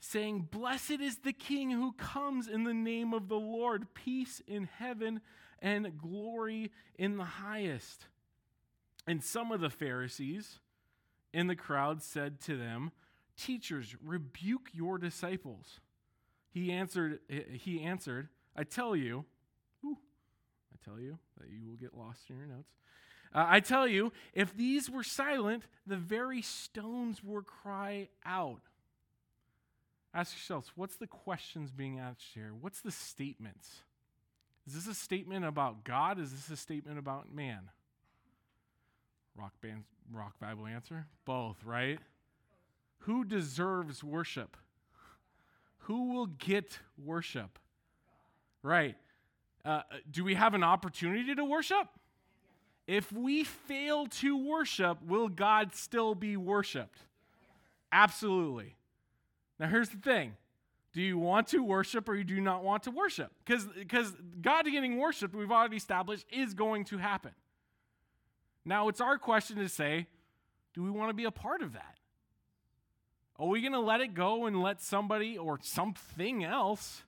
saying, 0.00 0.48
Blessed 0.50 1.00
is 1.00 1.18
the 1.18 1.32
King 1.32 1.70
who 1.70 1.92
comes 1.92 2.48
in 2.48 2.64
the 2.64 2.74
name 2.74 3.14
of 3.14 3.28
the 3.28 3.38
Lord, 3.38 3.94
peace 3.94 4.42
in 4.48 4.64
heaven 4.78 5.20
and 5.60 5.98
glory 5.98 6.70
in 6.96 7.16
the 7.16 7.24
highest. 7.24 8.06
And 9.06 9.22
some 9.22 9.52
of 9.52 9.60
the 9.60 9.70
Pharisees 9.70 10.58
in 11.32 11.46
the 11.46 11.56
crowd 11.56 12.02
said 12.02 12.40
to 12.42 12.56
them, 12.56 12.92
Teachers, 13.36 13.96
rebuke 14.02 14.70
your 14.72 14.96
disciples. 14.96 15.80
He 16.50 16.70
answered, 16.70 17.18
he 17.28 17.82
answered, 17.82 18.28
I 18.56 18.62
tell 18.62 18.94
you, 18.94 19.24
ooh, 19.84 19.98
I 20.72 20.76
tell 20.88 21.00
you 21.00 21.18
that 21.38 21.48
you 21.50 21.66
will 21.66 21.76
get 21.76 21.96
lost 21.96 22.30
in 22.30 22.36
your 22.36 22.46
notes. 22.46 22.70
Uh, 23.34 23.44
I 23.48 23.58
tell 23.58 23.88
you, 23.88 24.12
if 24.32 24.56
these 24.56 24.88
were 24.88 25.02
silent, 25.02 25.64
the 25.84 25.96
very 25.96 26.40
stones 26.42 27.24
would 27.24 27.46
cry 27.46 28.08
out. 28.24 28.60
Ask 30.14 30.36
yourselves, 30.36 30.70
what's 30.76 30.94
the 30.94 31.08
questions 31.08 31.72
being 31.72 31.98
asked 31.98 32.22
here? 32.34 32.52
What's 32.60 32.80
the 32.80 32.92
statements? 32.92 33.82
Is 34.66 34.74
this 34.74 34.86
a 34.86 34.94
statement 34.94 35.44
about 35.44 35.84
God? 35.84 36.18
Is 36.18 36.30
this 36.30 36.50
a 36.50 36.56
statement 36.56 36.98
about 36.98 37.32
man? 37.32 37.70
Rock 39.36 39.52
band, 39.60 39.84
rock 40.12 40.38
Bible 40.40 40.66
answer? 40.66 41.06
Both, 41.24 41.64
right? 41.64 41.98
Who 43.00 43.24
deserves 43.24 44.02
worship? 44.02 44.56
who 45.84 46.12
will 46.12 46.26
get 46.26 46.78
worship? 47.02 47.58
Right. 48.62 48.96
Uh, 49.64 49.82
do 50.10 50.24
we 50.24 50.34
have 50.34 50.54
an 50.54 50.62
opportunity 50.62 51.34
to 51.34 51.44
worship? 51.44 51.88
If 52.86 53.12
we 53.12 53.44
fail 53.44 54.06
to 54.06 54.36
worship, 54.36 54.98
will 55.06 55.28
God 55.28 55.74
still 55.74 56.14
be 56.14 56.36
worshiped? 56.36 56.98
Absolutely. 57.92 58.76
Now, 59.58 59.68
here's 59.68 59.88
the 59.88 59.98
thing 59.98 60.36
do 60.94 61.02
you 61.02 61.18
want 61.18 61.48
to 61.48 61.62
worship 61.62 62.08
or 62.08 62.14
you 62.14 62.22
do 62.22 62.40
not 62.40 62.62
want 62.62 62.84
to 62.84 62.92
worship? 62.92 63.32
Because 63.44 64.12
God 64.40 64.64
getting 64.64 64.96
worshiped, 64.96 65.34
we've 65.34 65.50
already 65.50 65.76
established, 65.76 66.24
is 66.32 66.54
going 66.54 66.84
to 66.86 66.98
happen. 66.98 67.32
Now, 68.64 68.88
it's 68.88 69.00
our 69.00 69.18
question 69.18 69.58
to 69.58 69.68
say, 69.68 70.06
do 70.72 70.82
we 70.84 70.90
want 70.90 71.10
to 71.10 71.14
be 71.14 71.24
a 71.24 71.32
part 71.32 71.62
of 71.62 71.72
that? 71.72 71.98
Are 73.38 73.48
we 73.48 73.60
going 73.60 73.72
to 73.72 73.80
let 73.80 74.00
it 74.00 74.14
go 74.14 74.46
and 74.46 74.62
let 74.62 74.80
somebody 74.80 75.36
or 75.36 75.58
something 75.60 76.44
else 76.44 77.02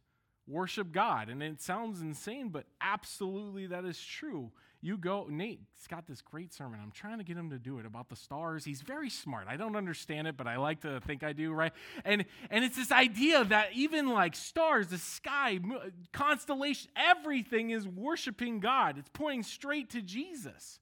worship 0.49 0.91
God? 0.91 1.29
And 1.29 1.41
it 1.41 1.63
sounds 1.63 2.01
insane, 2.01 2.49
but 2.49 2.67
absolutely 2.81 3.69
that 3.69 3.85
is 3.85 4.05
true. 4.05 4.51
You 4.87 4.97
go, 4.97 5.27
Nate's 5.29 5.89
got 5.89 6.07
this 6.07 6.23
great 6.23 6.55
sermon. 6.55 6.79
I'm 6.81 6.93
trying 6.93 7.19
to 7.19 7.25
get 7.25 7.37
him 7.37 7.51
to 7.51 7.59
do 7.59 7.81
it 7.81 7.87
about 7.87 8.09
the 8.09 8.15
stars. 8.15 8.65
He's 8.65 8.83
very 8.83 9.11
smart. 9.11 9.47
I 9.49 9.57
don't 9.57 9.75
understand 9.75 10.29
it, 10.29 10.37
but 10.37 10.47
I 10.47 10.59
like 10.59 10.83
to 10.83 11.01
think 11.01 11.25
I 11.25 11.33
do, 11.33 11.53
right? 11.53 11.73
And 12.05 12.25
and 12.51 12.65
it's 12.65 12.77
this 12.77 12.93
idea 12.93 13.43
that 13.47 13.71
even 13.75 14.11
like 14.11 14.37
stars, 14.37 14.87
the 14.87 14.99
sky, 14.99 15.59
constellation, 16.13 16.89
everything 16.95 17.71
is 17.71 17.89
worshiping 17.89 18.61
God. 18.61 18.97
It's 18.97 19.11
pointing 19.13 19.43
straight 19.43 19.91
to 19.91 20.03
Jesus. 20.03 20.79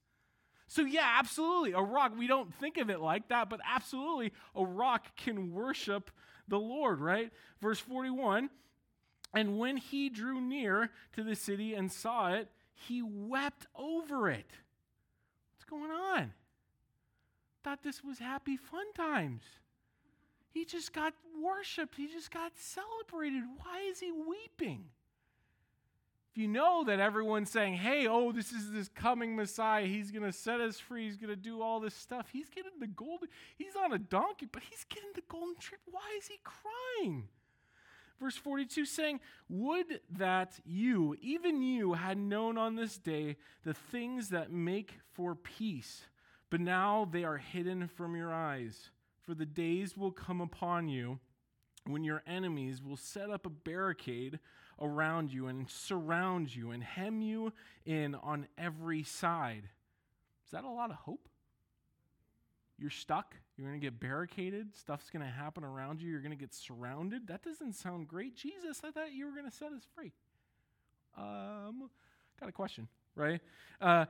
So, 0.67 0.83
yeah, 0.83 1.15
absolutely. 1.17 1.71
A 1.71 1.81
rock, 1.81 2.13
we 2.15 2.27
don't 2.27 2.53
think 2.53 2.77
of 2.77 2.91
it 2.91 2.99
like 2.99 3.29
that, 3.29 3.49
but 3.49 3.59
absolutely, 3.67 4.33
a 4.55 4.63
rock 4.63 5.15
can 5.15 5.51
worship 5.51 6.11
the 6.47 6.59
Lord, 6.59 7.01
right? 7.01 7.31
Verse 7.59 7.79
41 7.79 8.51
And 9.33 9.57
when 9.57 9.77
he 9.77 10.09
drew 10.09 10.39
near 10.39 10.91
to 11.13 11.23
the 11.23 11.35
city 11.35 11.73
and 11.73 11.91
saw 11.91 12.31
it, 12.33 12.49
he 12.75 13.01
wept 13.01 13.65
over 13.75 14.29
it. 14.29 14.51
What's 15.53 15.65
going 15.67 15.91
on? 15.91 16.33
Thought 17.63 17.81
this 17.81 18.03
was 18.03 18.19
happy 18.19 18.57
fun 18.57 18.93
times. 18.93 19.41
He 20.51 20.65
just 20.65 20.93
got 20.93 21.13
worshiped, 21.43 21.95
he 21.95 22.07
just 22.07 22.31
got 22.31 22.53
celebrated. 22.55 23.43
Why 23.57 23.81
is 23.89 23.99
he 23.99 24.11
weeping? 24.11 24.85
If 26.31 26.41
you 26.41 26.47
know 26.47 26.83
that 26.85 26.99
everyone's 26.99 27.49
saying, 27.49 27.75
hey, 27.75 28.07
oh, 28.07 28.33
this 28.33 28.51
is 28.51 28.71
this 28.71 28.89
coming 28.89 29.35
Messiah, 29.35 29.85
he's 29.85 30.11
going 30.11 30.23
to 30.23 30.33
set 30.33 30.59
us 30.59 30.79
free, 30.79 31.05
he's 31.05 31.17
going 31.17 31.29
to 31.29 31.35
do 31.35 31.61
all 31.61 31.79
this 31.79 31.95
stuff, 31.95 32.27
he's 32.31 32.49
getting 32.49 32.79
the 32.79 32.87
golden, 32.87 33.29
he's 33.55 33.75
on 33.75 33.93
a 33.93 33.97
donkey, 33.97 34.47
but 34.51 34.61
he's 34.69 34.83
getting 34.85 35.11
the 35.15 35.23
golden 35.29 35.55
trip. 35.59 35.79
Why 35.89 36.13
is 36.17 36.27
he 36.27 36.39
crying? 36.43 37.29
Verse 38.19 38.37
42 38.37 38.85
saying, 38.85 39.19
Would 39.49 39.99
that 40.17 40.59
you, 40.65 41.15
even 41.21 41.61
you, 41.61 41.93
had 41.93 42.17
known 42.17 42.57
on 42.57 42.75
this 42.75 42.97
day 42.97 43.37
the 43.63 43.73
things 43.73 44.29
that 44.29 44.51
make 44.51 44.99
for 45.13 45.35
peace, 45.35 46.03
but 46.49 46.61
now 46.61 47.07
they 47.11 47.23
are 47.23 47.37
hidden 47.37 47.87
from 47.87 48.15
your 48.15 48.33
eyes. 48.33 48.89
For 49.23 49.33
the 49.33 49.45
days 49.45 49.97
will 49.97 50.11
come 50.11 50.39
upon 50.39 50.87
you 50.87 51.19
when 51.85 52.03
your 52.03 52.23
enemies 52.25 52.81
will 52.81 52.97
set 52.97 53.29
up 53.29 53.45
a 53.45 53.49
barricade 53.49 54.39
around 54.79 55.31
you 55.31 55.47
and 55.47 55.69
surround 55.69 56.55
you 56.55 56.71
and 56.71 56.83
hem 56.83 57.21
you 57.21 57.53
in 57.85 58.15
on 58.15 58.47
every 58.57 59.03
side. 59.03 59.69
Is 60.45 60.51
that 60.51 60.63
a 60.63 60.69
lot 60.69 60.89
of 60.89 60.97
hope? 60.97 61.27
You're 62.77 62.89
stuck. 62.89 63.35
You're 63.57 63.67
going 63.67 63.79
to 63.79 63.85
get 63.85 63.99
barricaded. 63.99 64.75
Stuff's 64.75 65.09
going 65.09 65.23
to 65.23 65.31
happen 65.31 65.63
around 65.63 66.01
you. 66.01 66.09
You're 66.09 66.21
going 66.21 66.31
to 66.31 66.37
get 66.37 66.53
surrounded. 66.53 67.27
That 67.27 67.43
doesn't 67.43 67.73
sound 67.73 68.07
great. 68.07 68.35
Jesus, 68.35 68.81
I 68.83 68.91
thought 68.91 69.13
you 69.13 69.25
were 69.25 69.31
going 69.31 69.49
to 69.49 69.55
set 69.55 69.71
us 69.71 69.83
free. 69.95 70.11
Um, 71.17 71.89
got 72.39 72.49
a 72.49 72.51
question, 72.51 72.89
right? 73.15 73.39
Uh, 73.79 73.85
uh, 73.85 74.05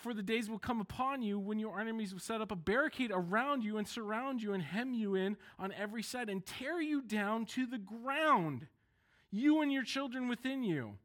for 0.00 0.14
the 0.14 0.22
days 0.22 0.48
will 0.48 0.58
come 0.58 0.80
upon 0.80 1.20
you 1.20 1.38
when 1.38 1.58
your 1.58 1.78
enemies 1.78 2.14
will 2.14 2.20
set 2.20 2.40
up 2.40 2.50
a 2.50 2.56
barricade 2.56 3.10
around 3.12 3.62
you 3.62 3.76
and 3.76 3.86
surround 3.86 4.42
you 4.42 4.54
and 4.54 4.62
hem 4.62 4.94
you 4.94 5.14
in 5.14 5.36
on 5.58 5.72
every 5.72 6.02
side 6.02 6.30
and 6.30 6.46
tear 6.46 6.80
you 6.80 7.02
down 7.02 7.44
to 7.44 7.66
the 7.66 7.78
ground 7.78 8.66
you 9.32 9.62
and 9.62 9.72
your 9.72 9.82
children 9.82 10.28
within 10.28 10.62
you, 10.62 10.98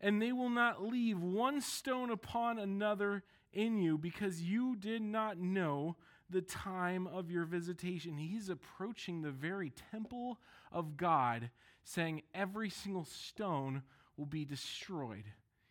and 0.00 0.20
they 0.20 0.32
will 0.32 0.48
not 0.48 0.82
leave 0.82 1.20
one 1.20 1.60
stone 1.60 2.10
upon 2.10 2.58
another 2.58 3.22
in 3.52 3.76
you, 3.76 3.98
because 3.98 4.40
you 4.40 4.74
did 4.76 5.02
not 5.02 5.38
know 5.38 5.96
the 6.30 6.42
time 6.42 7.06
of 7.06 7.30
your 7.30 7.44
visitation. 7.44 8.16
He's 8.16 8.48
approaching 8.48 9.22
the 9.22 9.30
very 9.30 9.72
temple 9.90 10.38
of 10.72 10.96
God, 10.96 11.50
saying 11.84 12.22
every 12.34 12.70
single 12.70 13.04
stone 13.04 13.82
will 14.16 14.26
be 14.26 14.44
destroyed. 14.44 15.24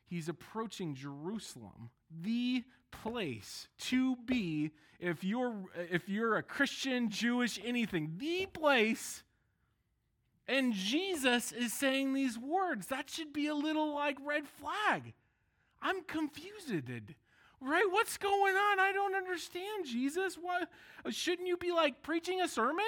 He's 0.06 0.30
approaching 0.30 0.96
Jerusalem, 0.96 1.90
the 2.22 2.64
place 2.92 3.68
to 3.80 4.16
be 4.16 4.72
if 5.00 5.24
you're 5.24 5.66
if 5.92 6.08
you're 6.08 6.38
a 6.38 6.44
Christian, 6.44 7.10
Jewish, 7.10 7.60
anything, 7.66 8.14
the 8.18 8.46
place 8.46 9.24
and 10.48 10.74
Jesus 10.74 11.52
is 11.52 11.74
saying 11.74 12.14
these 12.14 12.38
words. 12.38 12.88
That 12.88 13.10
should 13.10 13.34
be 13.34 13.48
a 13.48 13.56
little 13.56 13.94
like 13.96 14.18
red 14.24 14.48
flag. 14.48 15.14
I'm 15.82 16.04
confused. 16.04 16.72
Right? 17.62 17.86
What's 17.90 18.18
going 18.18 18.56
on? 18.56 18.80
I 18.80 18.92
don't 18.94 19.16
understand, 19.16 19.86
Jesus. 19.86 20.38
Why 20.40 20.64
shouldn't 21.10 21.48
you 21.48 21.58
be 21.58 21.72
like 21.72 22.02
preaching 22.04 22.42
a 22.42 22.48
sermon? 22.48 22.86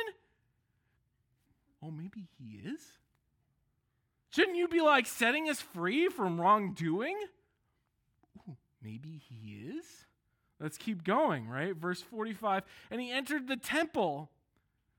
Oh, 1.83 1.91
maybe 1.91 2.27
he 2.37 2.61
is. 2.69 2.81
Shouldn't 4.29 4.57
you 4.57 4.67
be 4.67 4.81
like 4.81 5.05
setting 5.05 5.49
us 5.49 5.61
free 5.61 6.09
from 6.09 6.39
wrongdoing? 6.39 7.17
Ooh, 8.47 8.57
maybe 8.83 9.21
he 9.29 9.69
is. 9.75 9.85
Let's 10.59 10.77
keep 10.77 11.03
going, 11.03 11.47
right? 11.47 11.75
Verse 11.75 12.01
45. 12.01 12.63
And 12.91 12.99
he 12.99 13.11
entered 13.11 13.47
the 13.47 13.57
temple. 13.57 14.29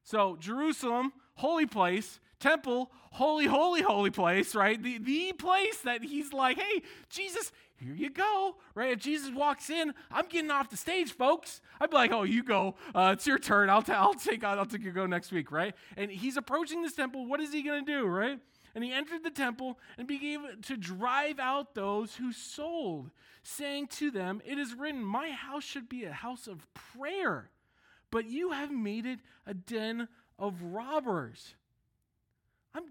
So, 0.05 0.37
Jerusalem, 0.41 1.13
holy 1.35 1.67
place, 1.67 2.21
temple, 2.41 2.91
holy, 3.11 3.47
holy, 3.47 3.83
holy 3.83 4.11
place, 4.11 4.55
right? 4.55 4.81
The, 4.81 4.99
the 4.99 5.33
place 5.33 5.79
that 5.85 6.05
he's 6.05 6.33
like, 6.33 6.59
hey, 6.59 6.83
Jesus, 7.11 7.53
here 7.79 7.95
you 7.95 8.11
go, 8.11 8.57
right? 8.75 8.91
If 8.91 8.99
Jesus 8.99 9.33
walks 9.33 9.71
in, 9.71 9.95
I'm 10.11 10.27
getting 10.27 10.51
off 10.51 10.69
the 10.69 10.77
stage, 10.77 11.13
folks. 11.13 11.61
I'd 11.81 11.91
be 11.91 11.97
like, 11.97 12.11
oh, 12.11 12.25
you 12.25 12.43
go. 12.43 12.75
Uh, 12.93 13.11
it's 13.13 13.25
your 13.25 13.39
turn. 13.39 13.71
I'll, 13.71 13.83
t- 13.83 13.93
I'll 13.93 14.15
take 14.15 14.43
I'll 14.43 14.67
take 14.67 14.83
you 14.83 14.91
go 14.91 15.07
next 15.07 15.31
week, 15.31 15.53
right? 15.53 15.75
And 15.97 16.11
he's 16.11 16.37
approaching 16.37 16.83
this 16.83 16.95
temple. 16.95 17.27
What 17.27 17.41
is 17.41 17.53
he 17.53 17.63
going 17.63 17.85
to 17.85 17.93
do, 17.93 18.05
right? 18.05 18.41
And 18.75 18.83
he 18.83 18.93
entered 18.93 19.23
the 19.23 19.31
temple 19.31 19.79
and 19.97 20.09
began 20.09 20.61
to 20.63 20.77
drive 20.77 21.39
out 21.39 21.75
those 21.75 22.17
who 22.17 22.33
sold, 22.33 23.11
saying 23.45 23.89
to 23.89 24.11
them, 24.11 24.43
It 24.45 24.59
is 24.59 24.75
written, 24.75 25.05
My 25.05 25.31
house 25.31 25.65
should 25.65 25.89
be 25.89 26.05
a 26.05 26.13
house 26.13 26.49
of 26.49 26.67
prayer, 26.75 27.51
but 28.11 28.27
you 28.27 28.51
have 28.51 28.73
made 28.73 29.07
it 29.07 29.21
a 29.47 29.55
den 29.55 30.09
of 30.37 30.63
robbers. 30.63 31.55
I'm, 32.75 32.85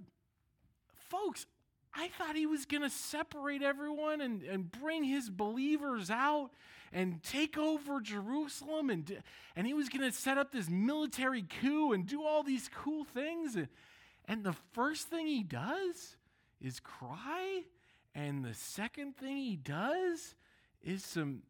folks, 1.10 1.46
I 1.98 2.10
thought 2.10 2.36
he 2.36 2.46
was 2.46 2.66
going 2.66 2.84
to 2.84 2.90
separate 2.90 3.64
everyone 3.64 4.22
and, 4.22 4.44
and 4.44 4.72
bring 4.72 5.04
his 5.04 5.30
believers 5.30 6.12
out 6.12 6.52
and 6.94 7.24
take 7.24 7.58
over 7.58 8.00
Jerusalem. 8.00 8.90
And, 8.90 9.22
and 9.56 9.66
he 9.66 9.74
was 9.74 9.90
going 9.90 10.10
to 10.10 10.16
set 10.16 10.38
up 10.38 10.52
this 10.52 10.70
military 10.70 11.44
coup 11.62 11.94
and 11.94 12.06
do 12.06 12.24
all 12.24 12.44
these 12.44 12.70
cool 12.84 13.04
things. 13.04 13.56
And, 13.56 13.68
and 14.26 14.44
the 14.44 14.56
first 14.74 15.08
thing 15.08 15.26
he 15.26 15.44
does 15.44 16.18
is 16.62 16.80
cry. 16.80 17.64
And 18.14 18.46
the 18.46 18.54
second 18.54 19.18
thing 19.18 19.38
he 19.38 19.56
does 19.56 20.36
is 20.84 21.04
some 21.04 21.42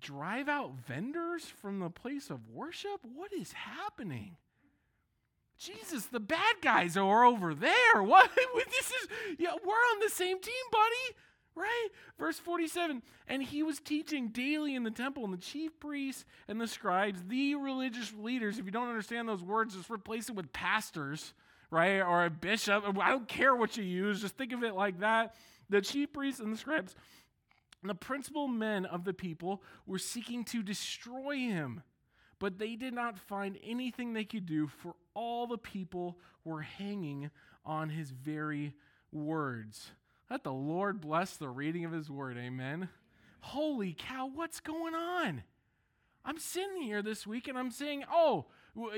drive 0.00 0.48
out 0.48 0.72
vendors 0.86 1.44
from 1.44 1.80
the 1.80 1.90
place 1.90 2.30
of 2.30 2.48
worship. 2.48 3.00
What 3.14 3.32
is 3.32 3.52
happening? 3.52 4.36
Jesus, 5.58 6.06
the 6.06 6.20
bad 6.20 6.56
guys 6.60 6.96
are 6.96 7.24
over 7.24 7.54
there. 7.54 8.02
What? 8.02 8.30
this 8.70 8.90
is, 8.90 9.08
yeah, 9.38 9.52
we're 9.64 9.72
on 9.72 10.00
the 10.00 10.10
same 10.10 10.40
team, 10.40 10.64
buddy. 10.70 11.16
Right? 11.54 11.88
Verse 12.18 12.38
47 12.38 13.02
And 13.28 13.42
he 13.42 13.62
was 13.62 13.78
teaching 13.78 14.28
daily 14.28 14.74
in 14.74 14.84
the 14.84 14.90
temple, 14.90 15.24
and 15.24 15.32
the 15.32 15.38
chief 15.38 15.78
priests 15.78 16.24
and 16.48 16.60
the 16.60 16.66
scribes, 16.66 17.22
the 17.28 17.54
religious 17.54 18.12
leaders, 18.18 18.58
if 18.58 18.64
you 18.64 18.70
don't 18.70 18.88
understand 18.88 19.28
those 19.28 19.42
words, 19.42 19.76
just 19.76 19.90
replace 19.90 20.28
it 20.30 20.34
with 20.34 20.52
pastors, 20.52 21.34
right? 21.70 22.00
Or 22.00 22.24
a 22.24 22.30
bishop. 22.30 22.84
I 22.98 23.10
don't 23.10 23.28
care 23.28 23.54
what 23.54 23.76
you 23.76 23.84
use, 23.84 24.22
just 24.22 24.36
think 24.36 24.52
of 24.52 24.62
it 24.62 24.74
like 24.74 25.00
that. 25.00 25.34
The 25.68 25.80
chief 25.80 26.12
priests 26.12 26.40
and 26.40 26.52
the 26.52 26.58
scribes, 26.58 26.94
and 27.82 27.90
the 27.90 27.94
principal 27.94 28.48
men 28.48 28.86
of 28.86 29.04
the 29.04 29.12
people 29.12 29.62
were 29.86 29.98
seeking 29.98 30.44
to 30.44 30.62
destroy 30.62 31.36
him 31.36 31.82
but 32.42 32.58
they 32.58 32.74
did 32.74 32.92
not 32.92 33.20
find 33.20 33.56
anything 33.62 34.12
they 34.12 34.24
could 34.24 34.46
do, 34.46 34.66
for 34.66 34.96
all 35.14 35.46
the 35.46 35.56
people 35.56 36.18
were 36.42 36.62
hanging 36.62 37.30
on 37.64 37.88
his 37.88 38.10
very 38.10 38.74
words. 39.12 39.92
Let 40.28 40.42
the 40.42 40.52
Lord 40.52 41.00
bless 41.00 41.36
the 41.36 41.48
reading 41.48 41.84
of 41.84 41.92
his 41.92 42.10
word. 42.10 42.36
Amen. 42.36 42.88
Holy 43.42 43.94
cow, 43.96 44.28
what's 44.34 44.58
going 44.58 44.92
on? 44.92 45.44
I'm 46.24 46.40
sitting 46.40 46.82
here 46.82 47.00
this 47.00 47.28
week 47.28 47.46
and 47.46 47.56
I'm 47.56 47.70
saying, 47.70 48.02
oh, 48.12 48.46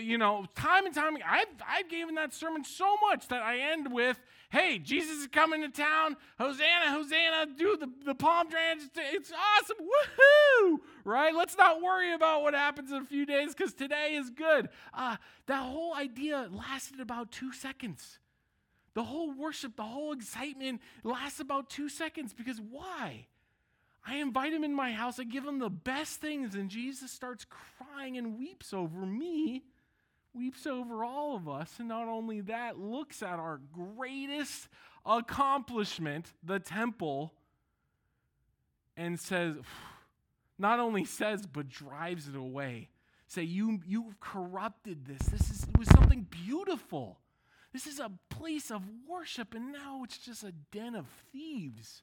you 0.00 0.18
know, 0.18 0.46
time 0.54 0.86
and 0.86 0.94
time, 0.94 1.16
I've, 1.26 1.46
I've 1.66 1.88
given 1.88 2.14
that 2.14 2.32
sermon 2.32 2.64
so 2.64 2.96
much 3.08 3.28
that 3.28 3.42
I 3.42 3.72
end 3.72 3.92
with, 3.92 4.20
hey, 4.50 4.78
Jesus 4.78 5.18
is 5.18 5.26
coming 5.26 5.62
to 5.62 5.68
town. 5.68 6.16
Hosanna, 6.38 6.90
Hosanna, 6.90 7.46
do 7.56 7.76
the, 7.78 7.90
the 8.04 8.14
palm 8.14 8.48
dance. 8.50 8.84
It's 8.96 9.32
awesome. 9.32 9.76
Woohoo! 9.80 10.76
Right? 11.04 11.34
Let's 11.34 11.56
not 11.56 11.82
worry 11.82 12.14
about 12.14 12.42
what 12.42 12.54
happens 12.54 12.92
in 12.92 12.98
a 12.98 13.04
few 13.04 13.26
days 13.26 13.54
because 13.54 13.74
today 13.74 14.14
is 14.14 14.30
good. 14.30 14.68
Uh, 14.92 15.16
that 15.46 15.62
whole 15.62 15.94
idea 15.94 16.48
lasted 16.52 17.00
about 17.00 17.32
two 17.32 17.52
seconds. 17.52 18.20
The 18.94 19.02
whole 19.02 19.32
worship, 19.32 19.74
the 19.74 19.82
whole 19.82 20.12
excitement 20.12 20.80
lasts 21.02 21.40
about 21.40 21.68
two 21.68 21.88
seconds 21.88 22.32
because 22.32 22.60
why? 22.60 23.26
I 24.06 24.16
invite 24.16 24.52
him 24.52 24.64
in 24.64 24.74
my 24.74 24.92
house, 24.92 25.18
I 25.18 25.24
give 25.24 25.44
him 25.44 25.58
the 25.58 25.70
best 25.70 26.20
things, 26.20 26.54
and 26.54 26.68
Jesus 26.68 27.10
starts 27.10 27.46
crying 27.48 28.18
and 28.18 28.38
weeps 28.38 28.72
over 28.72 29.06
me. 29.06 29.64
weeps 30.34 30.66
over 30.66 31.04
all 31.04 31.36
of 31.36 31.48
us, 31.48 31.78
and 31.78 31.88
not 31.88 32.08
only 32.08 32.40
that, 32.42 32.78
looks 32.78 33.22
at 33.22 33.38
our 33.38 33.60
greatest 33.72 34.68
accomplishment, 35.06 36.32
the 36.42 36.58
temple, 36.58 37.32
and 38.96 39.18
says, 39.18 39.56
not 40.58 40.80
only 40.80 41.04
says, 41.04 41.46
but 41.46 41.68
drives 41.68 42.28
it 42.28 42.36
away. 42.36 42.90
Say, 43.26 43.42
you, 43.42 43.80
you've 43.86 44.20
corrupted 44.20 45.06
this. 45.06 45.26
This 45.28 45.50
is, 45.50 45.64
it 45.64 45.78
was 45.78 45.88
something 45.88 46.26
beautiful. 46.30 47.18
This 47.72 47.86
is 47.86 47.98
a 47.98 48.12
place 48.28 48.70
of 48.70 48.82
worship, 49.08 49.54
and 49.54 49.72
now 49.72 50.02
it's 50.04 50.18
just 50.18 50.44
a 50.44 50.52
den 50.52 50.94
of 50.94 51.06
thieves. 51.32 52.02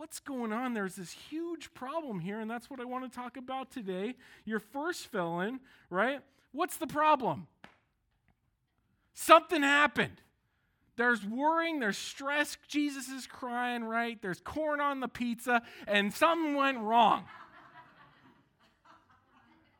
What's 0.00 0.18
going 0.18 0.50
on? 0.50 0.72
There's 0.72 0.94
this 0.94 1.10
huge 1.12 1.74
problem 1.74 2.20
here, 2.20 2.40
and 2.40 2.50
that's 2.50 2.70
what 2.70 2.80
I 2.80 2.86
want 2.86 3.04
to 3.04 3.14
talk 3.14 3.36
about 3.36 3.70
today. 3.70 4.14
Your 4.46 4.58
first 4.58 5.08
fill 5.08 5.40
in, 5.40 5.60
right? 5.90 6.20
What's 6.52 6.78
the 6.78 6.86
problem? 6.86 7.48
Something 9.12 9.62
happened. 9.62 10.22
There's 10.96 11.22
worrying, 11.26 11.80
there's 11.80 11.98
stress. 11.98 12.56
Jesus 12.66 13.08
is 13.08 13.26
crying, 13.26 13.84
right? 13.84 14.18
There's 14.22 14.40
corn 14.40 14.80
on 14.80 15.00
the 15.00 15.06
pizza, 15.06 15.60
and 15.86 16.14
something 16.14 16.54
went 16.54 16.78
wrong. 16.78 17.24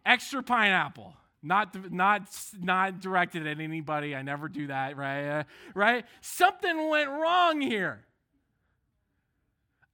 Extra 0.04 0.42
pineapple. 0.42 1.14
Not, 1.42 1.90
not, 1.90 2.28
not 2.60 3.00
directed 3.00 3.46
at 3.46 3.58
anybody. 3.58 4.14
I 4.14 4.20
never 4.20 4.50
do 4.50 4.66
that, 4.66 4.98
right? 4.98 5.38
Uh, 5.38 5.44
right? 5.74 6.04
Something 6.20 6.90
went 6.90 7.08
wrong 7.08 7.62
here. 7.62 8.04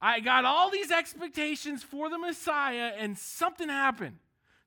I 0.01 0.19
got 0.19 0.45
all 0.45 0.69
these 0.69 0.91
expectations 0.91 1.83
for 1.83 2.09
the 2.09 2.17
Messiah, 2.17 2.91
and 2.97 3.17
something 3.17 3.69
happened. 3.69 4.17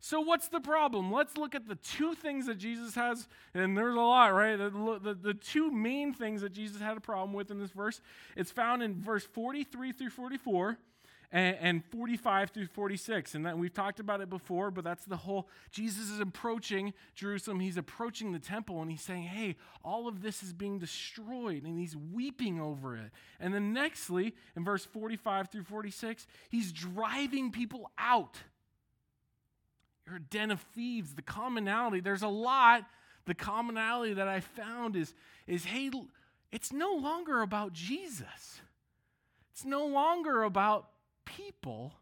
So, 0.02 0.20
what's 0.20 0.48
the 0.48 0.60
problem? 0.60 1.12
Let's 1.12 1.36
look 1.36 1.54
at 1.54 1.68
the 1.68 1.74
two 1.74 2.14
things 2.14 2.46
that 2.46 2.56
Jesus 2.56 2.94
has, 2.94 3.28
and 3.52 3.76
there's 3.76 3.94
a 3.94 4.00
lot, 4.00 4.28
right? 4.28 4.56
The, 4.56 4.98
the, 5.02 5.14
the, 5.14 5.34
two 5.34 5.70
main 5.70 6.14
things 6.14 6.40
that 6.40 6.52
Jesus 6.52 6.80
had 6.80 6.96
a 6.96 7.00
problem 7.00 7.34
with 7.34 7.50
in 7.50 7.58
this 7.58 7.70
verse. 7.70 8.00
It's 8.34 8.50
found 8.50 8.82
in 8.82 9.00
verse 9.00 9.24
43 9.24 9.92
through 9.92 10.10
44 10.10 10.78
and, 11.32 11.56
and 11.60 11.84
45 11.84 12.50
through 12.50 12.66
46. 12.66 13.34
And 13.34 13.46
that, 13.46 13.58
we've 13.58 13.72
talked 13.72 14.00
about 14.00 14.20
it 14.20 14.28
before, 14.30 14.70
but 14.70 14.84
that's 14.84 15.04
the 15.04 15.16
whole 15.16 15.48
Jesus 15.70 16.10
is 16.10 16.20
approaching 16.20 16.92
Jerusalem. 17.14 17.60
He's 17.60 17.76
approaching 17.76 18.32
the 18.32 18.38
temple, 18.38 18.82
and 18.82 18.90
he's 18.90 19.02
saying, 19.02 19.24
Hey, 19.24 19.56
all 19.84 20.08
of 20.08 20.22
this 20.22 20.42
is 20.42 20.52
being 20.52 20.78
destroyed, 20.78 21.64
and 21.64 21.78
he's 21.78 21.96
weeping 21.96 22.60
over 22.60 22.96
it. 22.96 23.10
And 23.38 23.54
then, 23.54 23.74
nextly, 23.74 24.32
in 24.56 24.64
verse 24.64 24.84
45 24.84 25.50
through 25.50 25.64
46, 25.64 26.26
he's 26.48 26.72
driving 26.72 27.50
people 27.50 27.90
out 27.98 28.36
you're 30.10 30.16
a 30.16 30.20
den 30.20 30.50
of 30.50 30.60
thieves. 30.74 31.14
The 31.14 31.22
commonality, 31.22 32.00
there's 32.00 32.22
a 32.22 32.28
lot. 32.28 32.84
The 33.26 33.34
commonality 33.34 34.14
that 34.14 34.26
I 34.26 34.40
found 34.40 34.96
is, 34.96 35.14
is 35.46 35.64
hey, 35.64 35.90
it's 36.50 36.72
no 36.72 36.94
longer 36.94 37.42
about 37.42 37.72
Jesus. 37.72 38.60
It's 39.52 39.64
no 39.64 39.86
longer 39.86 40.42
about 40.42 40.88
people. 41.36 41.94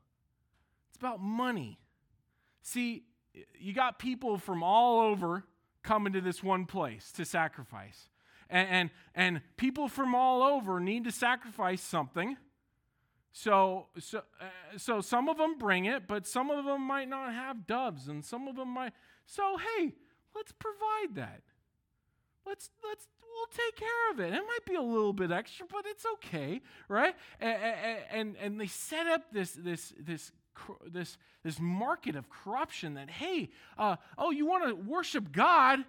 It's 0.88 0.98
about 0.98 1.20
money. 1.20 1.78
See, 2.62 3.04
you 3.58 3.72
got 3.72 3.98
people 3.98 4.38
from 4.38 4.62
all 4.62 5.00
over 5.00 5.44
coming 5.82 6.12
to 6.12 6.20
this 6.20 6.42
one 6.42 6.66
place 6.66 7.12
to 7.12 7.24
sacrifice. 7.24 8.08
And, 8.50 8.68
and, 8.68 8.90
and 9.14 9.40
people 9.56 9.88
from 9.88 10.14
all 10.14 10.42
over 10.42 10.80
need 10.80 11.04
to 11.04 11.12
sacrifice 11.12 11.82
something. 11.82 12.36
So, 13.32 13.86
so, 13.98 14.22
uh, 14.40 14.78
so 14.78 15.00
some 15.00 15.28
of 15.28 15.36
them 15.36 15.58
bring 15.58 15.84
it, 15.84 16.08
but 16.08 16.26
some 16.26 16.50
of 16.50 16.64
them 16.64 16.82
might 16.82 17.08
not 17.08 17.32
have 17.32 17.66
doves, 17.66 18.08
and 18.08 18.24
some 18.24 18.48
of 18.48 18.56
them 18.56 18.68
might. 18.68 18.92
So, 19.26 19.58
hey, 19.58 19.92
let's 20.34 20.52
provide 20.52 21.14
that. 21.14 21.42
Let's 22.48 22.70
let's 22.88 23.06
we'll 23.22 23.66
take 23.66 23.76
care 23.76 24.10
of 24.12 24.20
it. 24.20 24.34
It 24.34 24.42
might 24.42 24.64
be 24.66 24.74
a 24.74 24.82
little 24.82 25.12
bit 25.12 25.30
extra, 25.30 25.66
but 25.70 25.84
it's 25.86 26.04
okay, 26.14 26.62
right? 26.88 27.14
And 27.40 27.58
and, 28.10 28.36
and 28.40 28.60
they 28.60 28.66
set 28.66 29.06
up 29.06 29.32
this 29.32 29.52
this 29.52 29.92
this 29.98 30.32
this 30.86 31.18
this 31.44 31.60
market 31.60 32.16
of 32.16 32.28
corruption 32.30 32.94
that 32.94 33.10
hey, 33.10 33.50
uh, 33.76 33.96
oh, 34.16 34.30
you 34.30 34.46
want 34.46 34.66
to 34.68 34.74
worship 34.74 35.30
God, 35.30 35.84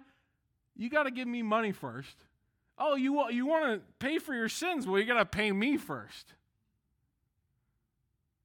you 0.76 0.90
got 0.90 1.04
to 1.04 1.10
give 1.10 1.26
me 1.26 1.42
money 1.42 1.72
first. 1.72 2.16
Oh, 2.78 2.94
you 2.94 3.30
you 3.30 3.46
want 3.46 3.64
to 3.72 3.80
pay 3.98 4.18
for 4.18 4.34
your 4.34 4.48
sins? 4.48 4.86
Well, 4.86 5.00
you 5.00 5.06
got 5.06 5.18
to 5.18 5.26
pay 5.26 5.50
me 5.50 5.76
first. 5.76 6.34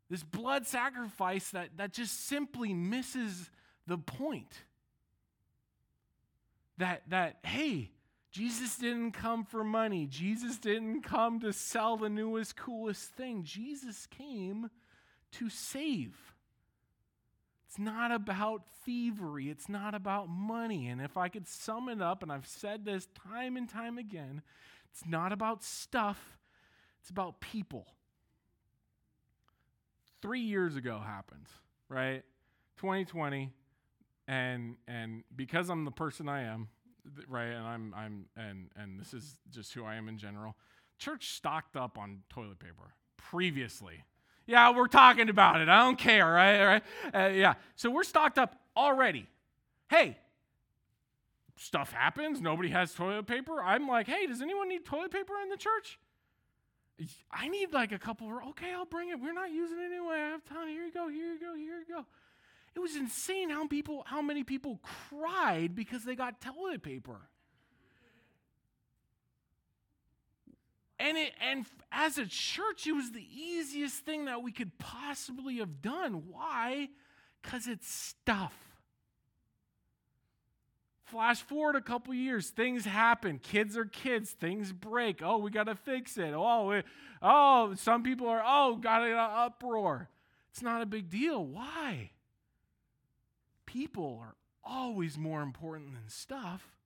This 0.09 0.23
blood 0.23 0.67
sacrifice 0.67 1.49
that, 1.49 1.77
that 1.77 1.91
just 1.91 2.27
simply 2.27 2.73
misses 2.73 3.49
the 3.87 3.97
point. 3.97 4.53
That, 6.77 7.03
that, 7.09 7.39
hey, 7.43 7.89
Jesus 8.35 8.75
didn't 8.75 9.13
come 9.13 9.45
for 9.45 9.63
money. 9.63 10.07
Jesus 10.07 10.57
didn't 10.57 11.03
come 11.03 11.39
to 11.39 11.53
sell 11.53 11.95
the 11.95 12.09
newest, 12.09 12.57
coolest 12.57 13.11
thing. 13.11 13.45
Jesus 13.45 14.07
came 14.07 14.69
to 15.31 15.49
save. 15.49 16.17
It's 17.65 17.79
not 17.79 18.11
about 18.11 18.63
thievery. 18.83 19.49
It's 19.49 19.69
not 19.69 19.95
about 19.95 20.27
money. 20.27 20.89
And 20.89 20.99
if 20.99 21.15
I 21.15 21.29
could 21.29 21.47
sum 21.47 21.87
it 21.87 22.01
up, 22.01 22.23
and 22.23 22.29
I've 22.29 22.45
said 22.45 22.83
this 22.83 23.07
time 23.31 23.55
and 23.55 23.69
time 23.69 23.97
again, 23.97 24.41
it's 24.91 25.05
not 25.07 25.31
about 25.31 25.63
stuff, 25.63 26.37
it's 26.99 27.09
about 27.09 27.39
people 27.39 27.87
three 30.21 30.41
years 30.41 30.75
ago 30.75 30.99
happened, 30.99 31.47
right? 31.87 32.23
2020, 32.79 33.49
and 34.27 34.75
and 34.89 35.23
because 35.33 35.69
I'm 35.69 35.85
the 35.85 35.91
person 35.91 36.27
I 36.27 36.41
am, 36.41 36.67
right, 37.27 37.47
and 37.47 37.65
I'm 37.65 37.93
I'm 37.95 38.25
and 38.35 38.69
and 38.75 38.99
this 38.99 39.13
is 39.13 39.37
just 39.49 39.73
who 39.73 39.83
I 39.85 39.95
am 39.95 40.07
in 40.07 40.17
general. 40.17 40.55
Church 40.97 41.31
stocked 41.31 41.75
up 41.75 41.97
on 41.97 42.23
toilet 42.29 42.59
paper 42.59 42.93
previously. 43.17 44.03
Yeah, 44.47 44.75
we're 44.75 44.87
talking 44.87 45.29
about 45.29 45.59
it. 45.61 45.69
I 45.69 45.79
don't 45.79 45.97
care, 45.97 46.25
right? 46.25 46.63
Right? 46.63 46.83
Uh, 47.13 47.29
yeah. 47.33 47.55
So 47.75 47.89
we're 47.89 48.03
stocked 48.03 48.37
up 48.37 48.55
already. 48.77 49.27
Hey, 49.89 50.17
stuff 51.57 51.91
happens. 51.91 52.41
Nobody 52.41 52.69
has 52.69 52.93
toilet 52.93 53.27
paper. 53.27 53.61
I'm 53.61 53.87
like, 53.87 54.07
hey, 54.07 54.27
does 54.27 54.41
anyone 54.41 54.69
need 54.69 54.85
toilet 54.85 55.11
paper 55.11 55.33
in 55.41 55.49
the 55.49 55.57
church? 55.57 55.99
I 57.31 57.49
need 57.49 57.73
like 57.73 57.91
a 57.91 57.99
couple. 57.99 58.31
Okay, 58.49 58.71
I'll 58.73 58.85
bring 58.85 59.09
it. 59.09 59.19
We're 59.19 59.33
not 59.33 59.51
using 59.51 59.79
it 59.79 59.91
anyway. 59.91 60.15
I 60.15 60.29
have 60.29 60.45
time. 60.45 60.69
Here 60.69 60.85
you 60.85 60.93
go. 60.93 61.09
Here 61.09 61.33
you 61.33 61.39
go. 61.39 61.55
Here 61.55 61.79
you 61.79 61.85
go. 61.87 62.05
It 62.75 62.79
was 62.79 62.95
insane 62.95 63.49
how 63.49 63.67
people, 63.67 64.03
how 64.05 64.21
many 64.21 64.43
people 64.43 64.81
cried 65.09 65.75
because 65.75 66.03
they 66.03 66.15
got 66.15 66.41
toilet 66.41 66.83
paper. 66.83 67.21
And 70.99 71.17
it, 71.17 71.33
and 71.41 71.65
as 71.91 72.17
a 72.17 72.25
church, 72.25 72.87
it 72.87 72.93
was 72.93 73.11
the 73.11 73.25
easiest 73.33 74.05
thing 74.05 74.25
that 74.25 74.41
we 74.43 74.51
could 74.51 74.77
possibly 74.77 75.57
have 75.57 75.81
done. 75.81 76.23
Why? 76.29 76.89
Because 77.41 77.67
it's 77.67 77.87
stuff. 77.87 78.53
Flash 81.05 81.41
forward 81.43 81.75
a 81.75 81.81
couple 81.81 82.13
years, 82.13 82.49
things 82.49 82.83
happen. 82.83 83.39
Kids 83.39 83.77
are 83.77 83.85
kids. 83.85 84.31
Things 84.31 84.73
break. 84.73 85.21
Oh, 85.23 85.37
we 85.37 85.51
got 85.51 85.65
to 85.65 85.75
fix 85.75 86.17
it. 86.17 86.33
Oh, 86.33 86.81
oh, 87.21 87.73
some 87.75 88.01
people 88.03 88.27
are, 88.27 88.43
oh, 88.45 88.75
got 88.75 89.03
an 89.03 89.13
uproar. 89.13 90.09
It's 90.51 90.63
not 90.63 90.81
a 90.81 90.85
big 90.85 91.09
deal. 91.09 91.45
Why? 91.45 92.11
People 93.75 94.21
are 94.21 94.35
always 94.63 95.17
more 95.17 95.41
important 95.41 95.95
than 95.95 96.07
stuff. 96.07 96.77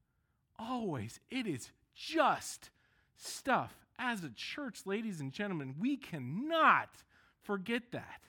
Always. 0.58 1.19
It 1.30 1.45
is 1.45 1.69
just 1.93 2.71
stuff. 3.15 3.75
As 3.99 4.23
a 4.23 4.32
church, 4.32 4.80
ladies 4.88 5.19
and 5.19 5.32
gentlemen, 5.32 5.75
we 5.80 5.97
cannot 5.97 6.89
forget 7.43 7.91
that. 7.91 8.21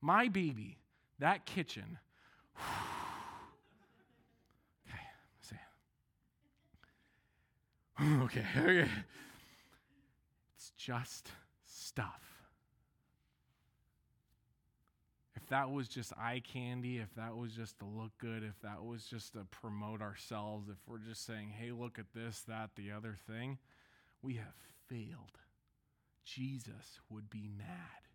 My 0.00 0.28
baby, 0.28 0.78
that 1.18 1.44
kitchen. 1.44 1.98
Whew, 7.98 8.22
okay, 8.22 8.42
okay. 8.58 8.88
It's 10.56 10.70
just 10.78 11.30
stuff. 11.66 12.35
If 15.46 15.50
that 15.50 15.70
was 15.70 15.86
just 15.86 16.12
eye 16.14 16.42
candy, 16.44 16.98
if 16.98 17.14
that 17.14 17.36
was 17.36 17.52
just 17.52 17.78
to 17.78 17.84
look 17.84 18.10
good, 18.18 18.42
if 18.42 18.60
that 18.62 18.84
was 18.84 19.04
just 19.04 19.34
to 19.34 19.46
promote 19.52 20.02
ourselves, 20.02 20.68
if 20.68 20.76
we're 20.88 20.98
just 20.98 21.24
saying, 21.24 21.52
hey, 21.56 21.70
look 21.70 22.00
at 22.00 22.12
this, 22.12 22.40
that, 22.48 22.70
the 22.74 22.90
other 22.90 23.14
thing, 23.28 23.58
we 24.22 24.34
have 24.34 24.56
failed. 24.88 25.38
Jesus 26.24 26.98
would 27.08 27.30
be 27.30 27.48
mad. 27.56 28.05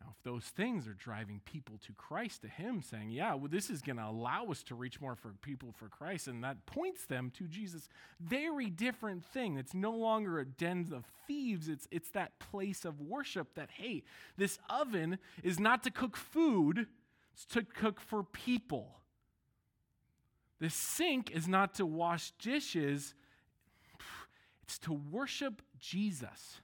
Now, 0.00 0.12
if 0.16 0.22
those 0.22 0.44
things 0.44 0.86
are 0.86 0.94
driving 0.94 1.40
people 1.44 1.78
to 1.86 1.92
Christ, 1.92 2.42
to 2.42 2.48
Him, 2.48 2.82
saying, 2.82 3.10
Yeah, 3.10 3.34
well, 3.34 3.48
this 3.48 3.70
is 3.70 3.82
going 3.82 3.96
to 3.96 4.06
allow 4.06 4.46
us 4.46 4.62
to 4.64 4.74
reach 4.74 5.00
more 5.00 5.16
for 5.16 5.32
people 5.42 5.74
for 5.76 5.88
Christ, 5.88 6.28
and 6.28 6.44
that 6.44 6.66
points 6.66 7.04
them 7.06 7.32
to 7.38 7.44
Jesus, 7.44 7.88
very 8.20 8.70
different 8.70 9.24
thing. 9.24 9.56
It's 9.56 9.74
no 9.74 9.90
longer 9.90 10.38
a 10.38 10.46
den 10.46 10.88
of 10.94 11.04
thieves, 11.26 11.68
it's, 11.68 11.88
it's 11.90 12.10
that 12.10 12.38
place 12.38 12.84
of 12.84 13.00
worship 13.00 13.54
that, 13.54 13.70
hey, 13.72 14.04
this 14.36 14.58
oven 14.70 15.18
is 15.42 15.58
not 15.58 15.82
to 15.84 15.90
cook 15.90 16.16
food, 16.16 16.86
it's 17.32 17.44
to 17.46 17.62
cook 17.62 18.00
for 18.00 18.22
people. 18.22 18.98
The 20.60 20.70
sink 20.70 21.30
is 21.30 21.46
not 21.46 21.74
to 21.74 21.86
wash 21.86 22.32
dishes, 22.32 23.14
it's 24.62 24.78
to 24.80 24.92
worship 24.92 25.62
Jesus. 25.80 26.60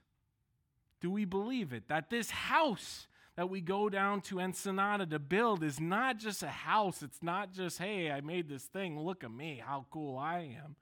Do 1.01 1.11
we 1.11 1.25
believe 1.25 1.73
it? 1.73 1.87
That 1.87 2.09
this 2.09 2.29
house 2.29 3.07
that 3.35 3.49
we 3.49 3.59
go 3.59 3.89
down 3.89 4.21
to 4.21 4.39
Ensenada 4.39 5.05
to 5.05 5.19
build 5.19 5.61
is 5.63 5.79
not 5.79 6.17
just 6.17 6.41
a 6.41 6.47
house. 6.47 7.03
It's 7.03 7.21
not 7.21 7.51
just, 7.51 7.79
hey, 7.79 8.09
I 8.09 8.21
made 8.21 8.47
this 8.47 8.63
thing. 8.63 8.99
Look 8.99 9.23
at 9.23 9.31
me, 9.31 9.61
how 9.65 9.85
cool 9.91 10.17
I 10.17 10.57
am. 10.63 10.75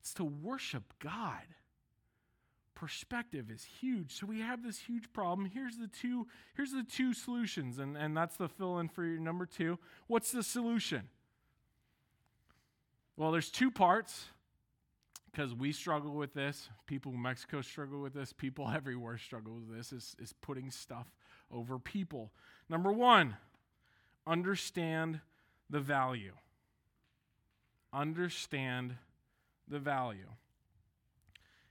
It's 0.00 0.12
to 0.14 0.24
worship 0.24 0.92
God. 0.98 1.42
Perspective 2.74 3.50
is 3.50 3.64
huge. 3.64 4.12
So 4.12 4.26
we 4.26 4.40
have 4.40 4.64
this 4.64 4.78
huge 4.78 5.12
problem. 5.12 5.50
Here's 5.52 5.78
the 5.78 5.88
two, 5.88 6.26
here's 6.56 6.72
the 6.72 6.84
two 6.84 7.14
solutions, 7.14 7.78
and, 7.78 7.96
and 7.96 8.16
that's 8.16 8.36
the 8.36 8.48
fill-in 8.48 8.88
for 8.88 9.04
your 9.04 9.20
number 9.20 9.46
two. 9.46 9.78
What's 10.06 10.32
the 10.32 10.42
solution? 10.42 11.08
Well, 13.16 13.32
there's 13.32 13.50
two 13.50 13.70
parts 13.70 14.26
because 15.30 15.54
we 15.54 15.72
struggle 15.72 16.12
with 16.12 16.34
this. 16.34 16.68
People 16.86 17.12
in 17.12 17.22
Mexico 17.22 17.60
struggle 17.62 18.00
with 18.00 18.14
this. 18.14 18.32
People 18.32 18.68
everywhere 18.74 19.18
struggle 19.18 19.54
with 19.54 19.76
this, 19.76 19.92
is, 19.92 20.16
is 20.20 20.32
putting 20.40 20.70
stuff 20.70 21.06
over 21.52 21.78
people. 21.78 22.30
Number 22.68 22.92
one, 22.92 23.36
understand 24.26 25.20
the 25.70 25.80
value. 25.80 26.32
Understand 27.92 28.96
the 29.66 29.78
value. 29.78 30.28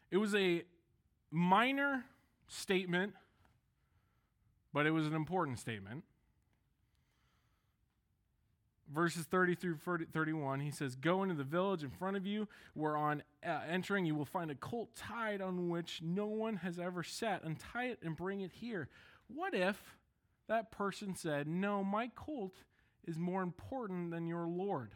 It 0.09 0.17
was 0.17 0.33
a 0.35 0.63
minor 1.31 2.05
statement, 2.47 3.13
but 4.73 4.85
it 4.85 4.91
was 4.91 5.07
an 5.07 5.13
important 5.13 5.59
statement. 5.59 6.03
Verses 8.93 9.25
30 9.25 9.55
through 9.55 9.77
31, 10.13 10.61
he 10.61 10.71
says, 10.71 10.95
Go 10.95 11.23
into 11.23 11.35
the 11.35 11.43
village 11.43 11.83
in 11.83 11.89
front 11.89 12.15
of 12.15 12.25
you, 12.25 12.47
where 12.73 12.95
on 12.95 13.21
uh, 13.45 13.59
entering 13.69 14.05
you 14.05 14.15
will 14.15 14.23
find 14.23 14.49
a 14.49 14.55
colt 14.55 14.89
tied 14.95 15.41
on 15.41 15.69
which 15.69 16.01
no 16.01 16.25
one 16.25 16.55
has 16.57 16.79
ever 16.79 17.03
sat. 17.03 17.43
Untie 17.43 17.87
it 17.87 17.99
and 18.01 18.15
bring 18.15 18.39
it 18.39 18.51
here. 18.53 18.87
What 19.27 19.53
if 19.53 19.97
that 20.47 20.71
person 20.71 21.15
said, 21.15 21.47
No, 21.47 21.83
my 21.83 22.09
colt 22.15 22.55
is 23.05 23.17
more 23.17 23.43
important 23.43 24.11
than 24.11 24.27
your 24.27 24.47
Lord? 24.47 24.95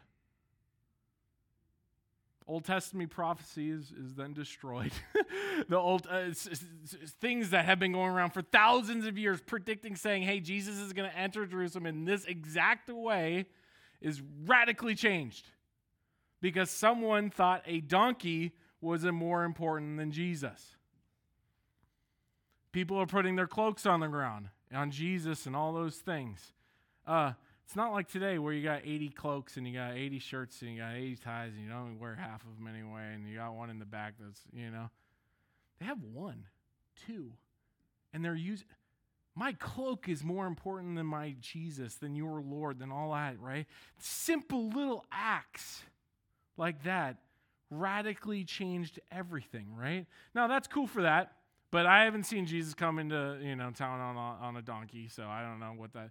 Old 2.48 2.64
Testament 2.64 3.10
prophecy 3.10 3.70
is, 3.70 3.92
is 3.92 4.14
then 4.14 4.32
destroyed. 4.32 4.92
the 5.68 5.76
old 5.76 6.06
uh, 6.10 6.16
s- 6.30 6.48
s- 6.50 7.12
things 7.20 7.50
that 7.50 7.64
have 7.66 7.78
been 7.78 7.92
going 7.92 8.10
around 8.10 8.30
for 8.30 8.42
thousands 8.42 9.06
of 9.06 9.16
years, 9.16 9.40
predicting, 9.40 9.94
saying, 9.94 10.22
"Hey, 10.22 10.40
Jesus 10.40 10.78
is 10.78 10.92
going 10.92 11.08
to 11.08 11.16
enter 11.16 11.46
Jerusalem 11.46 11.86
in 11.86 12.04
this 12.04 12.24
exact 12.24 12.90
way," 12.90 13.46
is 14.00 14.20
radically 14.44 14.94
changed 14.94 15.46
because 16.40 16.70
someone 16.70 17.30
thought 17.30 17.62
a 17.64 17.80
donkey 17.80 18.52
was 18.80 19.04
more 19.04 19.44
important 19.44 19.96
than 19.96 20.10
Jesus. 20.10 20.76
People 22.72 22.98
are 22.98 23.06
putting 23.06 23.36
their 23.36 23.46
cloaks 23.46 23.86
on 23.86 24.00
the 24.00 24.08
ground 24.08 24.48
on 24.74 24.90
Jesus 24.90 25.46
and 25.46 25.54
all 25.54 25.72
those 25.72 25.96
things. 25.96 26.52
Uh, 27.06 27.32
it's 27.66 27.76
not 27.76 27.92
like 27.92 28.08
today 28.08 28.38
where 28.38 28.52
you 28.52 28.62
got 28.62 28.80
80 28.84 29.10
cloaks 29.10 29.56
and 29.56 29.66
you 29.66 29.74
got 29.74 29.94
80 29.94 30.18
shirts 30.18 30.62
and 30.62 30.72
you 30.72 30.78
got 30.80 30.94
80 30.94 31.16
ties 31.16 31.52
and 31.54 31.62
you 31.62 31.70
don't 31.70 31.98
wear 31.98 32.14
half 32.14 32.42
of 32.42 32.56
them 32.56 32.66
anyway 32.66 33.12
and 33.14 33.28
you 33.28 33.36
got 33.36 33.54
one 33.54 33.70
in 33.70 33.78
the 33.78 33.84
back 33.84 34.14
that's, 34.18 34.40
you 34.52 34.70
know. 34.70 34.90
They 35.78 35.86
have 35.86 36.02
one, 36.02 36.44
two, 37.06 37.32
and 38.12 38.24
they're 38.24 38.34
using. 38.34 38.66
My 39.34 39.52
cloak 39.54 40.08
is 40.08 40.22
more 40.22 40.46
important 40.46 40.96
than 40.96 41.06
my 41.06 41.34
Jesus, 41.40 41.94
than 41.94 42.14
your 42.14 42.42
Lord, 42.42 42.78
than 42.78 42.92
all 42.92 43.12
that, 43.12 43.40
right? 43.40 43.66
Simple 43.98 44.68
little 44.68 45.04
acts 45.10 45.82
like 46.56 46.84
that 46.84 47.16
radically 47.70 48.44
changed 48.44 49.00
everything, 49.10 49.74
right? 49.74 50.06
Now, 50.34 50.46
that's 50.46 50.68
cool 50.68 50.86
for 50.86 51.02
that. 51.02 51.32
But 51.72 51.86
I 51.86 52.04
haven't 52.04 52.24
seen 52.24 52.44
Jesus 52.44 52.74
come 52.74 52.98
into 53.00 53.38
you 53.42 53.56
know 53.56 53.70
town 53.70 53.98
on 53.98 54.14
a, 54.14 54.44
on 54.44 54.56
a 54.56 54.62
donkey, 54.62 55.08
so 55.08 55.24
I 55.24 55.42
don't 55.42 55.58
know 55.58 55.72
what 55.74 55.94
that. 55.94 56.10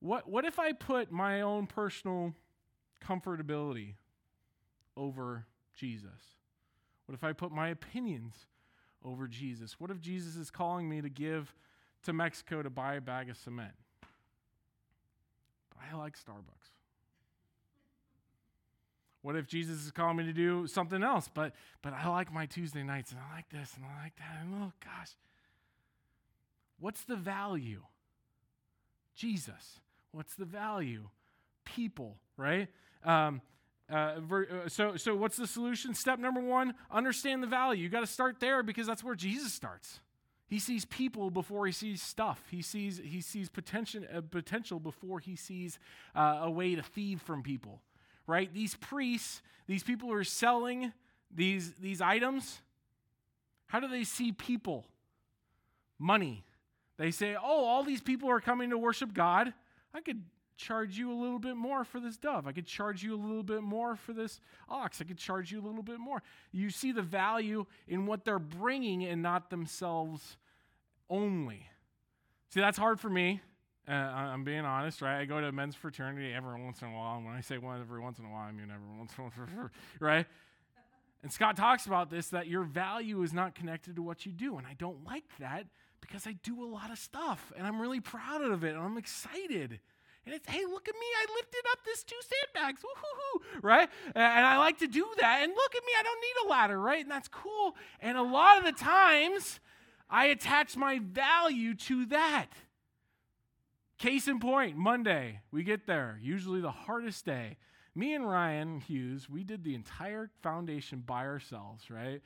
What 0.00 0.28
what 0.28 0.44
if 0.44 0.58
I 0.58 0.72
put 0.72 1.10
my 1.10 1.40
own 1.40 1.66
personal 1.66 2.34
comfortability 3.02 3.94
over 4.96 5.46
Jesus? 5.74 6.36
What 7.06 7.14
if 7.14 7.22
I 7.22 7.32
put 7.32 7.52
my 7.52 7.68
opinions 7.68 8.34
over 9.04 9.28
Jesus? 9.28 9.78
What 9.78 9.90
if 9.90 10.00
Jesus 10.00 10.36
is 10.36 10.50
calling 10.50 10.88
me 10.88 11.00
to 11.00 11.08
give 11.08 11.54
to 12.02 12.12
Mexico 12.12 12.62
to 12.62 12.70
buy 12.70 12.94
a 12.94 13.00
bag 13.00 13.30
of 13.30 13.36
cement? 13.36 13.74
But 15.70 15.78
I 15.90 15.96
like 15.96 16.16
Starbucks. 16.18 16.81
What 19.22 19.36
if 19.36 19.46
Jesus 19.46 19.84
is 19.84 19.92
calling 19.92 20.16
me 20.16 20.24
to 20.24 20.32
do 20.32 20.66
something 20.66 21.02
else? 21.02 21.30
But 21.32 21.52
but 21.80 21.92
I 21.92 22.08
like 22.08 22.32
my 22.32 22.46
Tuesday 22.46 22.82
nights 22.82 23.12
and 23.12 23.20
I 23.20 23.36
like 23.36 23.48
this 23.50 23.74
and 23.76 23.84
I 23.84 24.02
like 24.02 24.16
that. 24.16 24.42
And 24.42 24.54
oh 24.54 24.72
gosh. 24.84 25.10
What's 26.80 27.04
the 27.04 27.14
value? 27.14 27.82
Jesus. 29.14 29.78
What's 30.10 30.34
the 30.34 30.44
value? 30.44 31.08
People, 31.64 32.16
right? 32.36 32.68
Um, 33.04 33.40
uh, 33.90 34.16
uh, 34.18 34.68
so, 34.68 34.96
so 34.96 35.14
what's 35.14 35.36
the 35.36 35.46
solution? 35.46 35.94
Step 35.94 36.18
number 36.18 36.40
one: 36.40 36.74
understand 36.90 37.42
the 37.42 37.46
value. 37.46 37.84
You 37.84 37.88
got 37.88 38.00
to 38.00 38.06
start 38.06 38.40
there 38.40 38.64
because 38.64 38.88
that's 38.88 39.04
where 39.04 39.14
Jesus 39.14 39.52
starts. 39.52 40.00
He 40.48 40.58
sees 40.58 40.84
people 40.84 41.30
before 41.30 41.66
he 41.66 41.72
sees 41.72 42.02
stuff. 42.02 42.42
He 42.50 42.62
sees 42.62 43.00
he 43.02 43.20
sees 43.20 43.48
potential 43.48 44.02
uh, 44.12 44.20
potential 44.28 44.80
before 44.80 45.20
he 45.20 45.36
sees 45.36 45.78
uh, 46.16 46.40
a 46.42 46.50
way 46.50 46.74
to 46.74 46.82
thieve 46.82 47.22
from 47.22 47.44
people 47.44 47.80
right? 48.26 48.52
These 48.52 48.76
priests, 48.76 49.42
these 49.66 49.82
people 49.82 50.08
who 50.08 50.14
are 50.14 50.24
selling 50.24 50.92
these, 51.34 51.72
these 51.74 52.00
items, 52.00 52.60
how 53.66 53.80
do 53.80 53.88
they 53.88 54.04
see 54.04 54.32
people? 54.32 54.84
Money. 55.98 56.44
They 56.98 57.10
say, 57.10 57.34
oh, 57.34 57.64
all 57.64 57.82
these 57.82 58.02
people 58.02 58.28
are 58.30 58.40
coming 58.40 58.70
to 58.70 58.78
worship 58.78 59.14
God. 59.14 59.52
I 59.94 60.00
could 60.00 60.22
charge 60.56 60.96
you 60.96 61.10
a 61.10 61.14
little 61.14 61.38
bit 61.38 61.56
more 61.56 61.84
for 61.84 61.98
this 61.98 62.16
dove. 62.16 62.46
I 62.46 62.52
could 62.52 62.66
charge 62.66 63.02
you 63.02 63.14
a 63.14 63.20
little 63.20 63.42
bit 63.42 63.62
more 63.62 63.96
for 63.96 64.12
this 64.12 64.40
ox. 64.68 65.00
I 65.00 65.04
could 65.04 65.18
charge 65.18 65.50
you 65.50 65.60
a 65.60 65.64
little 65.64 65.82
bit 65.82 65.98
more. 65.98 66.22
You 66.52 66.70
see 66.70 66.92
the 66.92 67.02
value 67.02 67.66
in 67.88 68.06
what 68.06 68.24
they're 68.24 68.38
bringing 68.38 69.04
and 69.04 69.22
not 69.22 69.50
themselves 69.50 70.36
only. 71.10 71.66
See, 72.50 72.60
that's 72.60 72.78
hard 72.78 73.00
for 73.00 73.10
me 73.10 73.40
uh, 73.88 73.92
I'm 73.92 74.44
being 74.44 74.64
honest, 74.64 75.02
right? 75.02 75.20
I 75.20 75.24
go 75.24 75.40
to 75.40 75.48
a 75.48 75.52
men's 75.52 75.74
fraternity 75.74 76.32
every 76.32 76.62
once 76.62 76.82
in 76.82 76.88
a 76.88 76.92
while. 76.92 77.16
And 77.16 77.26
when 77.26 77.34
I 77.34 77.40
say 77.40 77.58
one 77.58 77.80
every 77.80 78.00
once 78.00 78.18
in 78.18 78.24
a 78.24 78.28
while, 78.28 78.42
I 78.48 78.52
mean 78.52 78.70
every 78.72 78.98
once 78.98 79.12
in 79.18 79.24
a 79.24 79.28
while, 79.28 79.70
right? 80.00 80.26
And 81.22 81.32
Scott 81.32 81.56
talks 81.56 81.86
about 81.86 82.10
this 82.10 82.28
that 82.28 82.46
your 82.46 82.64
value 82.64 83.22
is 83.22 83.32
not 83.32 83.54
connected 83.54 83.96
to 83.96 84.02
what 84.02 84.26
you 84.26 84.32
do. 84.32 84.56
And 84.56 84.66
I 84.66 84.74
don't 84.74 85.04
like 85.04 85.24
that 85.40 85.66
because 86.00 86.26
I 86.26 86.32
do 86.42 86.62
a 86.62 86.66
lot 86.66 86.90
of 86.90 86.98
stuff 86.98 87.52
and 87.56 87.66
I'm 87.66 87.80
really 87.80 88.00
proud 88.00 88.42
of 88.42 88.64
it 88.64 88.74
and 88.74 88.78
I'm 88.78 88.98
excited. 88.98 89.80
And 90.24 90.34
it's, 90.34 90.48
hey, 90.48 90.64
look 90.64 90.88
at 90.88 90.94
me, 90.94 91.06
I 91.16 91.26
lifted 91.34 91.62
up 91.72 91.78
this 91.84 92.04
two 92.04 92.16
sandbags, 92.54 92.82
woo-hoo-hoo, 92.82 93.60
right? 93.62 93.88
And 94.14 94.46
I 94.46 94.58
like 94.58 94.78
to 94.78 94.86
do 94.86 95.04
that. 95.18 95.40
And 95.42 95.52
look 95.52 95.74
at 95.74 95.82
me, 95.84 95.92
I 95.98 96.02
don't 96.04 96.20
need 96.20 96.46
a 96.46 96.48
ladder, 96.48 96.80
right? 96.80 97.02
And 97.02 97.10
that's 97.10 97.26
cool. 97.26 97.74
And 97.98 98.16
a 98.16 98.22
lot 98.22 98.58
of 98.58 98.64
the 98.64 98.72
times, 98.72 99.58
I 100.08 100.26
attach 100.26 100.76
my 100.76 101.00
value 101.00 101.74
to 101.74 102.06
that. 102.06 102.46
Case 104.02 104.26
in 104.26 104.40
point, 104.40 104.76
Monday, 104.76 105.38
we 105.52 105.62
get 105.62 105.86
there, 105.86 106.18
usually 106.20 106.60
the 106.60 106.72
hardest 106.72 107.24
day. 107.24 107.56
Me 107.94 108.14
and 108.14 108.28
Ryan 108.28 108.80
Hughes, 108.80 109.30
we 109.30 109.44
did 109.44 109.62
the 109.62 109.76
entire 109.76 110.28
foundation 110.42 111.04
by 111.06 111.24
ourselves, 111.24 111.88
right? 111.88 112.20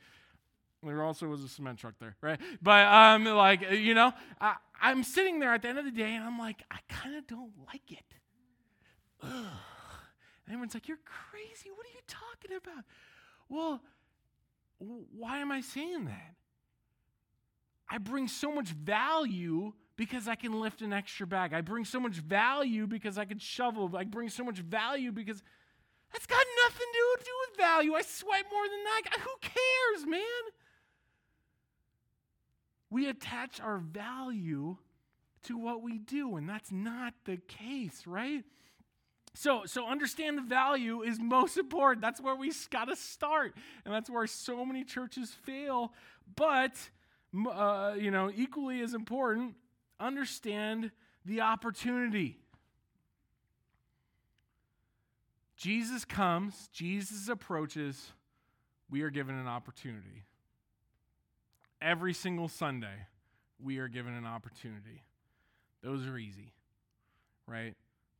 There 0.81 1.03
also 1.03 1.27
was 1.27 1.43
a 1.43 1.47
cement 1.47 1.77
truck 1.77 1.93
there, 1.99 2.15
right? 2.19 2.39
But 2.63 2.87
um, 2.87 3.25
like 3.25 3.69
you 3.69 3.93
know, 3.93 4.11
I, 4.41 4.55
I'm 4.81 5.03
sitting 5.03 5.39
there 5.39 5.53
at 5.53 5.61
the 5.61 5.67
end 5.67 5.77
of 5.77 5.85
the 5.85 5.91
day, 5.91 6.15
and 6.15 6.23
I'm 6.23 6.39
like, 6.39 6.63
I 6.71 6.79
kind 6.89 7.15
of 7.15 7.27
don't 7.27 7.51
like 7.67 7.91
it. 7.91 8.15
Ugh. 9.21 9.29
And 9.29 10.53
everyone's 10.53 10.73
like, 10.73 10.87
"You're 10.87 10.97
crazy! 11.05 11.69
What 11.69 11.85
are 11.85 11.93
you 11.93 12.01
talking 12.07 12.57
about?" 12.57 12.85
Well, 13.49 13.83
why 14.79 15.37
am 15.37 15.51
I 15.51 15.61
saying 15.61 16.05
that? 16.05 16.33
I 17.87 17.99
bring 17.99 18.27
so 18.27 18.51
much 18.51 18.69
value 18.69 19.73
because 19.97 20.27
I 20.27 20.35
can 20.35 20.59
lift 20.59 20.81
an 20.81 20.93
extra 20.93 21.27
bag. 21.27 21.53
I 21.53 21.61
bring 21.61 21.83
so 21.83 21.99
much 21.99 22.15
value 22.15 22.87
because 22.87 23.17
I 23.17 23.25
can 23.25 23.39
shovel. 23.39 23.91
I 23.97 24.03
bring 24.03 24.29
so 24.29 24.43
much 24.43 24.59
value 24.59 25.11
because 25.11 25.41
that's 26.13 26.27
got 26.27 26.45
nothing 26.65 26.87
to 26.93 27.23
do 27.25 27.31
with 27.49 27.57
value. 27.57 27.93
I 27.95 28.03
sweat 28.03 28.45
more 28.51 28.63
than 28.63 28.83
that. 28.83 29.19
Who 29.19 29.29
cares, 29.41 30.07
man? 30.07 30.21
We 32.89 33.09
attach 33.09 33.59
our 33.59 33.79
value 33.79 34.77
to 35.43 35.57
what 35.57 35.81
we 35.81 35.97
do, 35.97 36.37
and 36.37 36.47
that's 36.47 36.71
not 36.71 37.13
the 37.25 37.37
case, 37.37 38.03
right? 38.05 38.43
So, 39.33 39.63
so 39.65 39.87
understand 39.87 40.37
the 40.37 40.41
value 40.43 41.01
is 41.01 41.19
most 41.19 41.57
important. 41.57 42.01
That's 42.01 42.21
where 42.21 42.35
we 42.35 42.51
got 42.69 42.85
to 42.85 42.95
start, 42.95 43.55
and 43.83 43.93
that's 43.93 44.09
where 44.09 44.25
so 44.27 44.65
many 44.65 44.83
churches 44.83 45.31
fail. 45.31 45.93
But, 46.35 46.75
uh, 47.51 47.95
you 47.99 48.11
know, 48.11 48.31
equally 48.33 48.81
as 48.81 48.93
important, 48.93 49.55
understand 49.99 50.91
the 51.25 51.41
opportunity. 51.41 52.39
Jesus 55.55 56.05
comes, 56.05 56.69
Jesus 56.71 57.29
approaches, 57.29 58.11
we 58.89 59.01
are 59.01 59.09
given 59.09 59.35
an 59.35 59.47
opportunity. 59.47 60.23
Every 61.81 62.13
single 62.13 62.47
Sunday, 62.47 63.07
we 63.59 63.79
are 63.79 63.87
given 63.87 64.13
an 64.13 64.25
opportunity. 64.25 65.03
Those 65.83 66.05
are 66.05 66.17
easy, 66.17 66.53
right? 67.47 67.75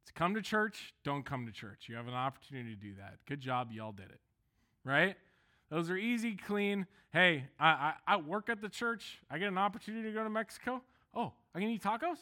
To 0.08 0.14
come 0.14 0.34
to 0.36 0.42
church, 0.42 0.94
don't 1.04 1.26
come 1.26 1.46
to 1.46 1.52
church. 1.52 1.86
You 1.88 1.96
have 1.96 2.08
an 2.08 2.14
opportunity 2.14 2.76
to 2.76 2.82
do 2.82 2.94
that. 3.00 3.18
Good 3.28 3.40
job, 3.40 3.72
y'all 3.72 3.92
did 3.92 4.10
it, 4.10 4.20
right? 4.84 5.16
Those 5.70 5.90
are 5.90 5.98
easy, 5.98 6.36
clean. 6.36 6.88
Hey, 7.12 7.46
I, 7.60 7.68
I, 7.68 7.94
I 8.08 8.18
work 8.18 8.50
at 8.50 8.62
the 8.62 8.70
church. 8.70 9.20
I 9.30 9.38
get 9.38 9.50
an 9.50 9.58
opportunity 9.58 10.08
to 10.10 10.14
go 10.14 10.24
to 10.24 10.30
Mexico. 10.30 10.82
Oh, 11.18 11.34
I 11.54 11.60
can 11.60 11.70
eat 11.70 11.84
tacos? 11.84 12.20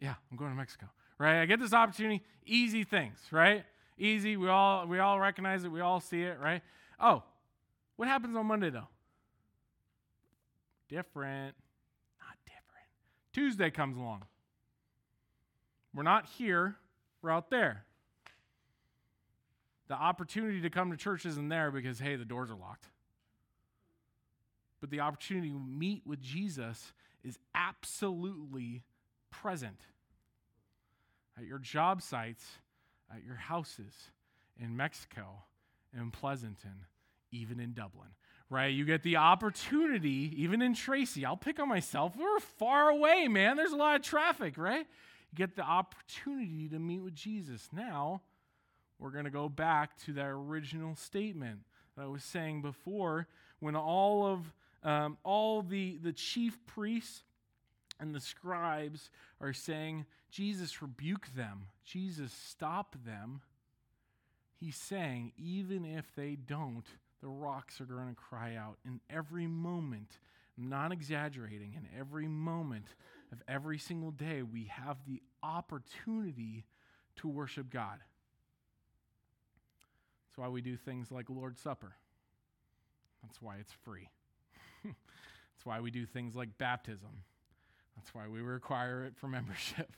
Yeah, 0.00 0.14
I'm 0.30 0.36
going 0.36 0.50
to 0.50 0.56
Mexico, 0.56 0.86
right? 1.18 1.42
I 1.42 1.46
get 1.46 1.60
this 1.60 1.74
opportunity. 1.74 2.22
Easy 2.46 2.84
things, 2.84 3.18
right? 3.30 3.64
Easy. 3.98 4.36
We 4.38 4.48
all 4.48 4.86
we 4.86 4.98
all 4.98 5.20
recognize 5.20 5.62
it. 5.62 5.68
We 5.68 5.80
all 5.80 6.00
see 6.00 6.22
it, 6.22 6.38
right? 6.40 6.62
Oh, 6.98 7.22
what 7.96 8.08
happens 8.08 8.34
on 8.34 8.46
Monday 8.46 8.70
though? 8.70 8.88
Different. 10.88 11.54
Not 12.18 12.36
different. 12.46 12.86
Tuesday 13.34 13.70
comes 13.70 13.98
along. 13.98 14.24
We're 15.94 16.02
not 16.02 16.26
here, 16.26 16.76
we're 17.20 17.30
out 17.30 17.50
there. 17.50 17.84
The 19.88 19.94
opportunity 19.94 20.60
to 20.60 20.70
come 20.70 20.92
to 20.92 20.96
church 20.96 21.26
isn't 21.26 21.48
there 21.48 21.72
because, 21.72 21.98
hey, 21.98 22.14
the 22.14 22.24
doors 22.24 22.48
are 22.50 22.54
locked. 22.54 22.86
But 24.80 24.90
the 24.90 25.00
opportunity 25.00 25.50
to 25.50 25.58
meet 25.58 26.02
with 26.06 26.20
Jesus 26.20 26.92
is 27.24 27.38
absolutely 27.54 28.82
present 29.30 29.80
at 31.38 31.44
your 31.44 31.58
job 31.58 32.02
sites, 32.02 32.44
at 33.14 33.24
your 33.24 33.36
houses, 33.36 33.92
in 34.58 34.76
Mexico, 34.76 35.44
in 35.98 36.10
Pleasanton, 36.10 36.84
even 37.32 37.60
in 37.60 37.72
Dublin. 37.72 38.08
Right? 38.48 38.74
You 38.74 38.84
get 38.84 39.04
the 39.04 39.16
opportunity, 39.16 40.34
even 40.36 40.60
in 40.60 40.74
Tracy. 40.74 41.24
I'll 41.24 41.36
pick 41.36 41.60
on 41.60 41.68
myself. 41.68 42.16
We're 42.16 42.40
far 42.40 42.88
away, 42.88 43.28
man. 43.28 43.56
There's 43.56 43.72
a 43.72 43.76
lot 43.76 43.94
of 43.96 44.02
traffic, 44.02 44.58
right? 44.58 44.86
You 45.30 45.36
get 45.36 45.54
the 45.54 45.62
opportunity 45.62 46.68
to 46.68 46.78
meet 46.80 47.00
with 47.00 47.14
Jesus. 47.14 47.68
Now, 47.72 48.22
we're 48.98 49.10
going 49.10 49.24
to 49.24 49.30
go 49.30 49.48
back 49.48 49.96
to 50.04 50.12
that 50.14 50.26
original 50.26 50.96
statement 50.96 51.60
that 51.96 52.02
I 52.02 52.08
was 52.08 52.24
saying 52.24 52.62
before 52.62 53.28
when 53.60 53.76
all 53.76 54.26
of 54.26 54.52
um, 54.82 55.18
all 55.24 55.62
the, 55.62 55.98
the 56.02 56.12
chief 56.12 56.58
priests 56.66 57.22
and 57.98 58.14
the 58.14 58.20
scribes 58.20 59.10
are 59.40 59.52
saying, 59.52 60.06
Jesus, 60.30 60.80
rebuke 60.80 61.34
them. 61.34 61.66
Jesus, 61.84 62.32
stop 62.32 62.96
them. 63.04 63.42
He's 64.58 64.76
saying, 64.76 65.32
even 65.36 65.84
if 65.84 66.14
they 66.14 66.36
don't, 66.36 66.86
the 67.20 67.28
rocks 67.28 67.80
are 67.80 67.84
going 67.84 68.08
to 68.08 68.14
cry 68.14 68.56
out. 68.56 68.78
In 68.84 69.00
every 69.10 69.46
moment, 69.46 70.18
I'm 70.58 70.68
not 70.68 70.92
exaggerating, 70.92 71.74
in 71.74 71.86
every 71.98 72.28
moment 72.28 72.86
of 73.32 73.42
every 73.48 73.78
single 73.78 74.10
day, 74.10 74.42
we 74.42 74.64
have 74.64 74.98
the 75.06 75.22
opportunity 75.42 76.64
to 77.16 77.28
worship 77.28 77.70
God. 77.70 77.98
That's 80.28 80.38
why 80.38 80.48
we 80.48 80.60
do 80.60 80.76
things 80.76 81.10
like 81.10 81.28
Lord's 81.28 81.60
Supper. 81.60 81.92
That's 83.22 83.40
why 83.42 83.56
it's 83.56 83.72
free. 83.84 84.08
That's 84.84 85.64
why 85.64 85.80
we 85.80 85.90
do 85.90 86.06
things 86.06 86.34
like 86.34 86.56
baptism. 86.58 87.24
That's 87.96 88.14
why 88.14 88.28
we 88.28 88.40
require 88.40 89.04
it 89.04 89.14
for 89.16 89.28
membership. 89.28 89.92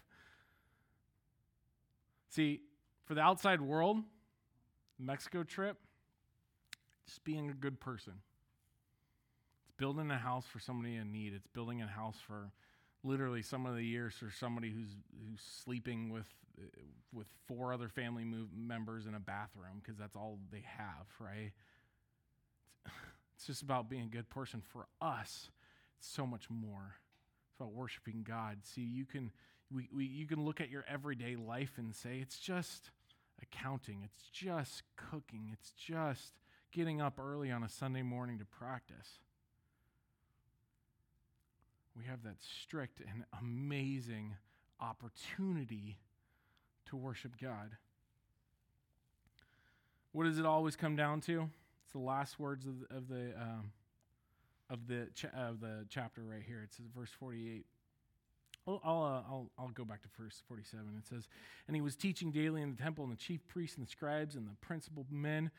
See, 2.31 2.61
for 3.05 3.15
the 3.15 3.21
outside 3.21 3.61
world, 3.61 3.99
Mexico 4.99 5.43
trip, 5.43 5.77
just 7.07 7.23
being 7.25 7.51
a 7.51 7.55
good 7.55 7.81
person. 7.81 8.15
It's 9.65 9.73
building 9.77 10.11
a 10.11 10.19
house 10.19 10.47
for 10.47 10.59
somebody 10.59 10.97
in 10.97 11.13
need. 11.13 11.35
It's 11.35 11.47
building 11.49 11.83
a 11.83 11.87
house 11.87 12.17
for 12.27 12.53
literally 13.05 13.43
some 13.43 13.67
of 13.67 13.75
the 13.75 13.83
years 13.83 14.15
for 14.15 14.31
somebody 14.31 14.71
who's 14.71 14.97
who's 15.29 15.41
sleeping 15.65 16.11
with 16.11 16.27
with 17.13 17.27
four 17.47 17.73
other 17.73 17.89
family 17.89 18.25
move, 18.25 18.49
members 18.57 19.07
in 19.07 19.15
a 19.15 19.21
bathroom 19.21 19.81
because 19.83 19.99
that's 19.99 20.17
all 20.17 20.39
they 20.51 20.65
have, 20.79 21.07
right? 21.21 21.53
It's, 23.43 23.49
just 23.49 23.63
about 23.63 23.91
being 23.91 24.05
a 24.05 24.07
good 24.07 24.31
person. 24.31 24.63
For 24.73 24.87
us, 25.01 25.51
it's 25.99 26.07
so 26.07 26.25
much 26.25 26.49
more. 26.49 26.95
It's 27.49 27.57
about 27.59 27.73
worshiping 27.73 28.25
God. 28.25 28.59
See, 28.63 28.83
you 28.83 29.05
can 29.05 29.33
we, 29.75 29.89
we 29.93 30.05
you 30.05 30.29
can 30.29 30.45
look 30.45 30.61
at 30.61 30.71
your 30.71 30.85
everyday 30.87 31.35
life 31.35 31.73
and 31.77 31.93
say 31.93 32.21
it's 32.23 32.39
just 32.39 32.91
accounting, 33.43 34.03
it's 34.05 34.31
just 34.31 34.85
cooking, 34.95 35.51
it's 35.53 35.73
just 35.73 36.35
getting 36.71 37.01
up 37.01 37.19
early 37.19 37.51
on 37.51 37.65
a 37.65 37.69
Sunday 37.69 38.03
morning 38.03 38.39
to 38.39 38.45
practice. 38.45 39.19
We 41.99 42.05
have 42.05 42.23
that 42.23 42.37
strict 42.41 43.01
and 43.01 43.25
amazing 43.41 44.37
opportunity 44.79 45.99
to 46.87 46.97
worship 46.97 47.33
God. 47.41 47.77
What 50.13 50.25
does 50.25 50.39
it 50.39 50.47
always 50.47 50.77
come 50.77 50.95
down 50.95 51.21
to? 51.23 51.51
It's 51.93 52.01
the 52.01 52.07
last 52.07 52.39
words 52.39 52.65
of 52.65 52.81
the 52.81 52.97
of 52.97 53.09
the, 53.09 53.39
um, 53.39 53.71
of 54.71 54.87
the, 54.87 55.09
of 55.37 55.61
the 55.61 55.85
chapter 55.91 56.23
right 56.23 56.43
here. 56.43 56.63
It's 56.65 56.79
verse 56.97 57.11
48. 57.21 57.67
I'll, 58.67 58.81
I'll, 58.83 59.03
uh, 59.03 59.31
I'll, 59.31 59.51
I'll 59.59 59.69
go 59.69 59.85
back 59.85 60.01
to 60.01 60.09
verse 60.19 60.43
47. 60.49 60.87
It 60.97 61.07
says, 61.07 61.29
And 61.67 61.77
he 61.77 61.83
was 61.83 61.95
teaching 61.95 62.31
daily 62.31 62.63
in 62.63 62.75
the 62.75 62.83
temple, 62.83 63.05
and 63.05 63.13
the 63.13 63.19
chief 63.19 63.47
priests 63.47 63.77
and 63.77 63.87
the 63.87 63.91
scribes 63.91 64.37
and 64.37 64.47
the 64.47 64.55
principal 64.63 65.05
men 65.11 65.51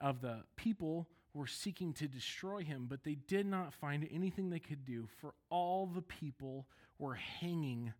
of 0.00 0.20
the 0.20 0.44
people 0.54 1.08
were 1.34 1.48
seeking 1.48 1.92
to 1.94 2.06
destroy 2.06 2.62
him, 2.62 2.86
but 2.88 3.02
they 3.02 3.16
did 3.26 3.46
not 3.46 3.74
find 3.74 4.08
anything 4.12 4.48
they 4.48 4.60
could 4.60 4.84
do, 4.84 5.08
for 5.20 5.34
all 5.50 5.86
the 5.86 6.02
people 6.02 6.68
were 7.00 7.14
hanging 7.14 7.92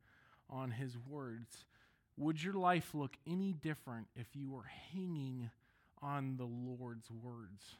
on 0.48 0.70
his 0.70 0.96
words. 1.08 1.64
Would 2.16 2.40
your 2.40 2.54
life 2.54 2.94
look 2.94 3.16
any 3.26 3.52
different 3.52 4.06
if 4.14 4.28
you 4.36 4.48
were 4.48 4.70
hanging 4.92 5.50
on 6.02 6.36
the 6.36 6.44
Lord's 6.44 7.10
words? 7.10 7.76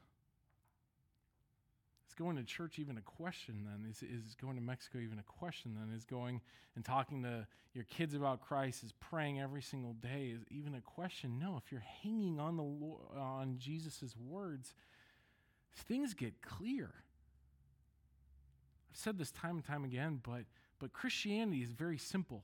Is 2.09 2.15
going 2.15 2.37
to 2.37 2.43
church 2.43 2.79
even 2.79 2.99
a 2.99 3.03
question 3.03 3.65
then? 3.65 3.89
Is, 3.89 4.03
is 4.03 4.35
going 4.35 4.57
to 4.57 4.63
Mexico 4.63 4.99
even 4.99 5.19
a 5.19 5.23
question 5.23 5.77
then? 5.79 5.95
Is 5.95 6.05
going 6.05 6.41
and 6.75 6.85
talking 6.85 7.23
to 7.23 7.47
your 7.73 7.85
kids 7.85 8.15
about 8.15 8.41
Christ, 8.41 8.83
is 8.83 8.93
praying 8.93 9.41
every 9.41 9.63
single 9.63 9.93
day, 9.95 10.35
is 10.35 10.43
even 10.51 10.75
a 10.75 10.81
question? 10.81 11.39
No, 11.39 11.57
if 11.57 11.71
you're 11.71 11.85
hanging 12.03 12.41
on, 12.41 12.57
the, 12.57 13.19
on 13.19 13.57
Jesus' 13.59 14.15
words, 14.29 14.75
things 15.75 16.15
get 16.15 16.43
clear. 16.43 16.91
I've 18.91 18.97
said 18.97 19.19
this 19.19 19.31
time 19.31 19.57
and 19.57 19.65
time 19.65 19.85
again, 19.85 20.21
but, 20.23 20.43
but 20.81 20.93
Christianity 20.93 21.63
is 21.63 21.71
very 21.71 21.99
simple. 21.99 22.43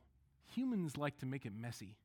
Humans 0.54 0.96
like 0.96 1.18
to 1.18 1.26
make 1.26 1.44
it 1.44 1.52
messy. 1.56 1.96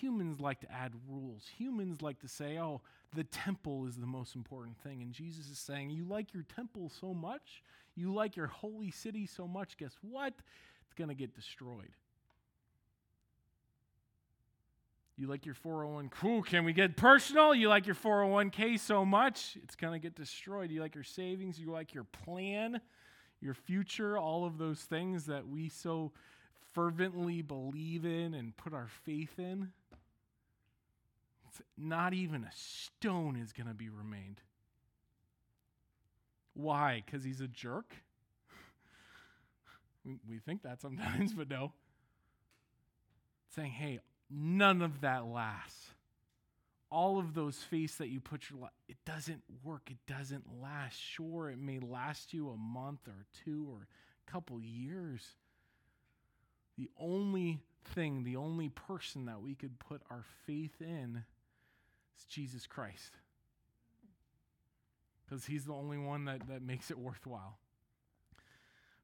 Humans 0.00 0.40
like 0.40 0.60
to 0.60 0.72
add 0.72 0.92
rules. 1.08 1.44
Humans 1.58 2.00
like 2.00 2.20
to 2.20 2.28
say, 2.28 2.58
oh, 2.58 2.80
the 3.14 3.24
temple 3.24 3.86
is 3.86 3.96
the 3.96 4.06
most 4.06 4.34
important 4.34 4.78
thing. 4.82 5.02
And 5.02 5.12
Jesus 5.12 5.48
is 5.48 5.58
saying, 5.58 5.90
you 5.90 6.04
like 6.04 6.32
your 6.32 6.44
temple 6.54 6.90
so 7.00 7.12
much, 7.12 7.62
you 7.94 8.14
like 8.14 8.36
your 8.36 8.46
holy 8.46 8.90
city 8.90 9.26
so 9.26 9.46
much, 9.46 9.76
guess 9.76 9.92
what? 10.00 10.32
It's 10.84 10.94
going 10.96 11.08
to 11.08 11.14
get 11.14 11.34
destroyed. 11.34 11.90
You 15.16 15.26
like 15.26 15.44
your 15.44 15.54
401 15.54 16.08
cool, 16.08 16.42
can 16.42 16.64
we 16.64 16.72
get 16.72 16.96
personal? 16.96 17.54
You 17.54 17.68
like 17.68 17.84
your 17.84 17.94
401k 17.94 18.80
so 18.80 19.04
much, 19.04 19.58
it's 19.62 19.76
going 19.76 19.92
to 19.92 19.98
get 19.98 20.14
destroyed. 20.14 20.70
You 20.70 20.80
like 20.80 20.94
your 20.94 21.04
savings, 21.04 21.60
you 21.60 21.70
like 21.70 21.92
your 21.92 22.04
plan, 22.04 22.80
your 23.42 23.52
future, 23.52 24.16
all 24.16 24.46
of 24.46 24.56
those 24.56 24.80
things 24.80 25.26
that 25.26 25.46
we 25.46 25.68
so 25.68 26.12
fervently 26.72 27.42
believe 27.42 28.06
in 28.06 28.32
and 28.32 28.56
put 28.56 28.72
our 28.72 28.88
faith 29.04 29.38
in. 29.38 29.72
Not 31.76 32.14
even 32.14 32.44
a 32.44 32.50
stone 32.54 33.36
is 33.36 33.52
going 33.52 33.68
to 33.68 33.74
be 33.74 33.88
remained. 33.88 34.40
Why? 36.54 37.02
Cuz 37.06 37.24
he's 37.24 37.40
a 37.40 37.48
jerk? 37.48 37.94
we 40.28 40.38
think 40.38 40.62
that 40.62 40.80
sometimes, 40.80 41.32
but 41.34 41.48
no. 41.48 41.72
Saying, 43.48 43.72
"Hey, 43.72 44.00
None 44.30 44.80
of 44.80 45.00
that 45.00 45.26
lasts. 45.26 45.90
All 46.88 47.18
of 47.18 47.34
those 47.34 47.56
faiths 47.56 47.96
that 47.96 48.08
you 48.08 48.20
put 48.20 48.48
your 48.50 48.60
life, 48.60 48.70
it 48.88 48.96
doesn't 49.04 49.42
work. 49.64 49.90
It 49.90 49.98
doesn't 50.06 50.44
last. 50.60 50.98
Sure, 50.98 51.50
it 51.50 51.58
may 51.58 51.78
last 51.80 52.32
you 52.32 52.50
a 52.50 52.56
month 52.56 53.06
or 53.08 53.26
two 53.44 53.66
or 53.68 53.86
a 54.26 54.30
couple 54.30 54.60
years. 54.60 55.22
The 56.78 56.88
only 56.98 57.60
thing, 57.84 58.22
the 58.24 58.36
only 58.36 58.68
person 58.68 59.26
that 59.26 59.40
we 59.40 59.54
could 59.54 59.78
put 59.78 60.02
our 60.10 60.24
faith 60.46 60.80
in 60.80 61.24
Jesus 62.24 62.66
Christ. 62.66 63.18
Because 65.24 65.46
he's 65.46 65.64
the 65.64 65.72
only 65.72 65.98
one 65.98 66.24
that, 66.24 66.48
that 66.48 66.62
makes 66.62 66.90
it 66.90 66.98
worthwhile. 66.98 67.58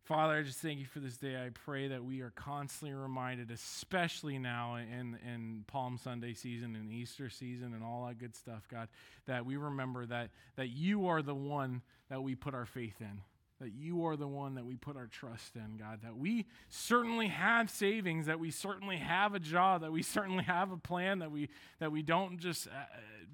Father, 0.07 0.35
I 0.35 0.43
just 0.43 0.61
thank 0.61 0.79
you 0.79 0.87
for 0.87 1.01
this 1.01 1.17
day. 1.17 1.35
I 1.35 1.49
pray 1.49 1.89
that 1.89 2.05
we 2.05 2.21
are 2.21 2.31
constantly 2.31 2.97
reminded, 2.97 3.51
especially 3.51 4.39
now 4.39 4.77
in, 4.77 5.19
in 5.27 5.65
Palm 5.67 5.99
Sunday 5.99 6.33
season 6.33 6.77
and 6.77 6.93
Easter 6.93 7.29
season 7.29 7.75
and 7.75 7.83
all 7.83 8.07
that 8.07 8.19
good 8.19 8.37
stuff, 8.37 8.69
God, 8.71 8.87
that 9.27 9.45
we 9.45 9.57
remember 9.57 10.07
that, 10.07 10.31
that 10.55 10.69
you 10.69 11.09
are 11.09 11.23
the 11.23 11.35
one 11.35 11.83
that 12.09 12.23
we 12.23 12.37
put 12.37 12.55
our 12.55 12.67
faith 12.67 13.01
in, 13.01 13.21
that 13.61 13.73
you 13.73 14.05
are 14.07 14.17
the 14.17 14.29
one 14.29 14.55
that 14.57 14.67
we 14.67 14.77
put 14.77 14.97
our 14.97 15.07
trust 15.07 15.57
in, 15.57 15.79
God, 15.79 16.01
that 16.03 16.17
we 16.17 16.47
certainly 16.69 17.29
have 17.29 17.71
savings, 17.71 18.27
that 18.27 18.39
we 18.39 18.51
certainly 18.51 18.99
have 18.99 19.35
a 19.35 19.41
job, 19.41 19.81
that 19.81 19.93
we 19.93 20.03
certainly 20.03 20.45
have 20.45 20.73
a 20.73 20.77
plan, 20.77 21.21
that 21.21 21.31
we, 21.31 21.49
that 21.79 21.91
we 21.91 22.03
don't 22.03 22.39
just 22.39 22.67
uh, 22.67 22.71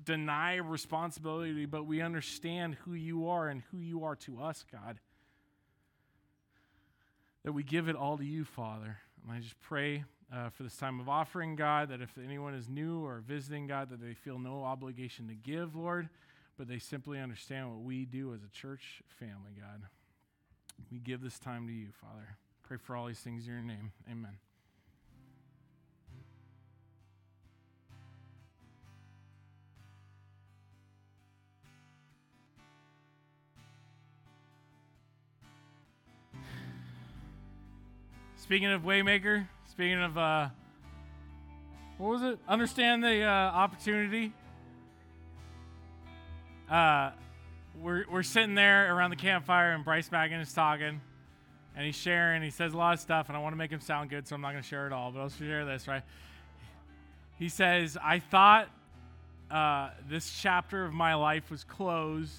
deny 0.04 0.56
responsibility, 0.56 1.66
but 1.66 1.86
we 1.86 2.00
understand 2.00 2.76
who 2.84 2.94
you 2.94 3.28
are 3.28 3.48
and 3.48 3.62
who 3.72 3.78
you 3.78 4.04
are 4.04 4.16
to 4.16 4.40
us, 4.40 4.64
God 4.70 4.98
that 7.44 7.52
we 7.52 7.62
give 7.62 7.88
it 7.88 7.96
all 7.96 8.16
to 8.16 8.24
you, 8.24 8.44
Father. 8.44 8.98
And 9.22 9.36
I 9.36 9.40
just 9.40 9.60
pray 9.60 10.04
uh, 10.32 10.50
for 10.50 10.62
this 10.62 10.76
time 10.76 11.00
of 11.00 11.08
offering, 11.08 11.56
God, 11.56 11.90
that 11.90 12.00
if 12.00 12.16
anyone 12.22 12.54
is 12.54 12.68
new 12.68 13.04
or 13.04 13.22
visiting, 13.26 13.66
God, 13.66 13.90
that 13.90 14.00
they 14.00 14.14
feel 14.14 14.38
no 14.38 14.64
obligation 14.64 15.28
to 15.28 15.34
give, 15.34 15.74
Lord, 15.74 16.08
but 16.56 16.68
they 16.68 16.78
simply 16.78 17.18
understand 17.18 17.70
what 17.70 17.80
we 17.80 18.04
do 18.04 18.32
as 18.34 18.40
a 18.42 18.48
church 18.48 19.02
family, 19.18 19.52
God. 19.58 19.82
We 20.90 20.98
give 20.98 21.22
this 21.22 21.38
time 21.38 21.66
to 21.66 21.72
you, 21.72 21.88
Father. 22.00 22.36
Pray 22.62 22.76
for 22.76 22.96
all 22.96 23.06
these 23.06 23.18
things 23.20 23.46
in 23.46 23.52
your 23.52 23.62
name. 23.62 23.92
Amen. 24.10 24.36
Speaking 38.36 38.72
of 38.72 38.82
Waymaker, 38.82 39.46
speaking 39.70 40.02
of, 40.02 40.18
uh, 40.18 40.48
what 41.96 42.10
was 42.10 42.22
it? 42.22 42.38
Understand 42.48 43.02
the 43.02 43.22
uh, 43.22 43.30
opportunity. 43.30 44.32
Uh, 46.68 47.12
we're, 47.80 48.04
we're 48.10 48.22
sitting 48.22 48.54
there 48.54 48.94
around 48.94 49.10
the 49.10 49.16
campfire, 49.16 49.72
and 49.72 49.84
Bryce 49.84 50.10
Magan 50.10 50.40
is 50.40 50.52
talking, 50.52 51.00
and 51.76 51.86
he's 51.86 51.96
sharing. 51.96 52.42
He 52.42 52.50
says 52.50 52.74
a 52.74 52.76
lot 52.76 52.94
of 52.94 53.00
stuff, 53.00 53.28
and 53.28 53.36
I 53.36 53.40
want 53.40 53.52
to 53.52 53.56
make 53.56 53.70
him 53.70 53.80
sound 53.80 54.10
good, 54.10 54.26
so 54.26 54.34
I'm 54.34 54.40
not 54.40 54.52
going 54.52 54.62
to 54.62 54.68
share 54.68 54.86
it 54.86 54.92
all, 54.92 55.10
but 55.10 55.20
I'll 55.20 55.28
share 55.28 55.64
this, 55.64 55.88
right? 55.88 56.02
He 57.38 57.48
says, 57.48 57.96
I 58.02 58.18
thought 58.18 58.68
uh, 59.50 59.90
this 60.08 60.30
chapter 60.30 60.84
of 60.84 60.92
my 60.92 61.14
life 61.14 61.50
was 61.50 61.64
closed, 61.64 62.34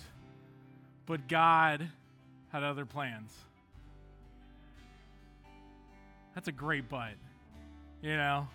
but 1.05 1.27
God 1.27 1.87
had 2.51 2.63
other 2.63 2.85
plans. 2.85 3.33
That's 6.35 6.47
a 6.47 6.51
great 6.51 6.89
but. 6.89 7.13
You 8.01 8.17
know? 8.17 8.47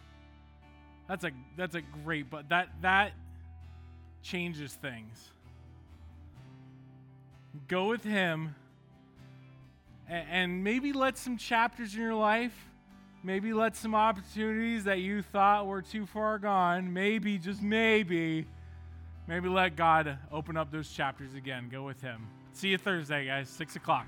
That's 1.09 1.25
a 1.25 1.31
that's 1.57 1.75
a 1.75 1.81
great 1.81 2.29
but 2.29 2.51
that 2.51 2.69
that 2.83 3.13
changes 4.23 4.75
things. 4.75 5.31
Go 7.67 7.89
with 7.89 8.05
him 8.05 8.55
and, 10.09 10.65
maybe 10.65 10.93
let 10.93 11.19
some 11.19 11.37
chapters 11.37 11.95
in 11.95 12.01
your 12.01 12.15
life, 12.15 12.55
maybe 13.23 13.53
let 13.53 13.77
some 13.77 13.95
opportunities 13.95 14.85
that 14.85 15.01
you 15.01 15.23
thought 15.23 15.67
were 15.67 15.83
too 15.83 16.07
far 16.07 16.39
gone, 16.39 16.93
maybe 16.93 17.39
just 17.39 17.63
maybe 17.63 18.47
maybe 19.27 19.49
let 19.49 19.77
God 19.77 20.19
open 20.33 20.57
up 20.57 20.73
those 20.73 20.91
chapters 20.91 21.35
again. 21.35 21.69
Go 21.71 21.85
with 21.85 22.01
him. 22.01 22.27
See 22.53 22.69
you 22.69 22.79
Thursday, 22.79 23.27
guys, 23.27 23.49
six 23.49 23.77
o'clock. 23.77 24.07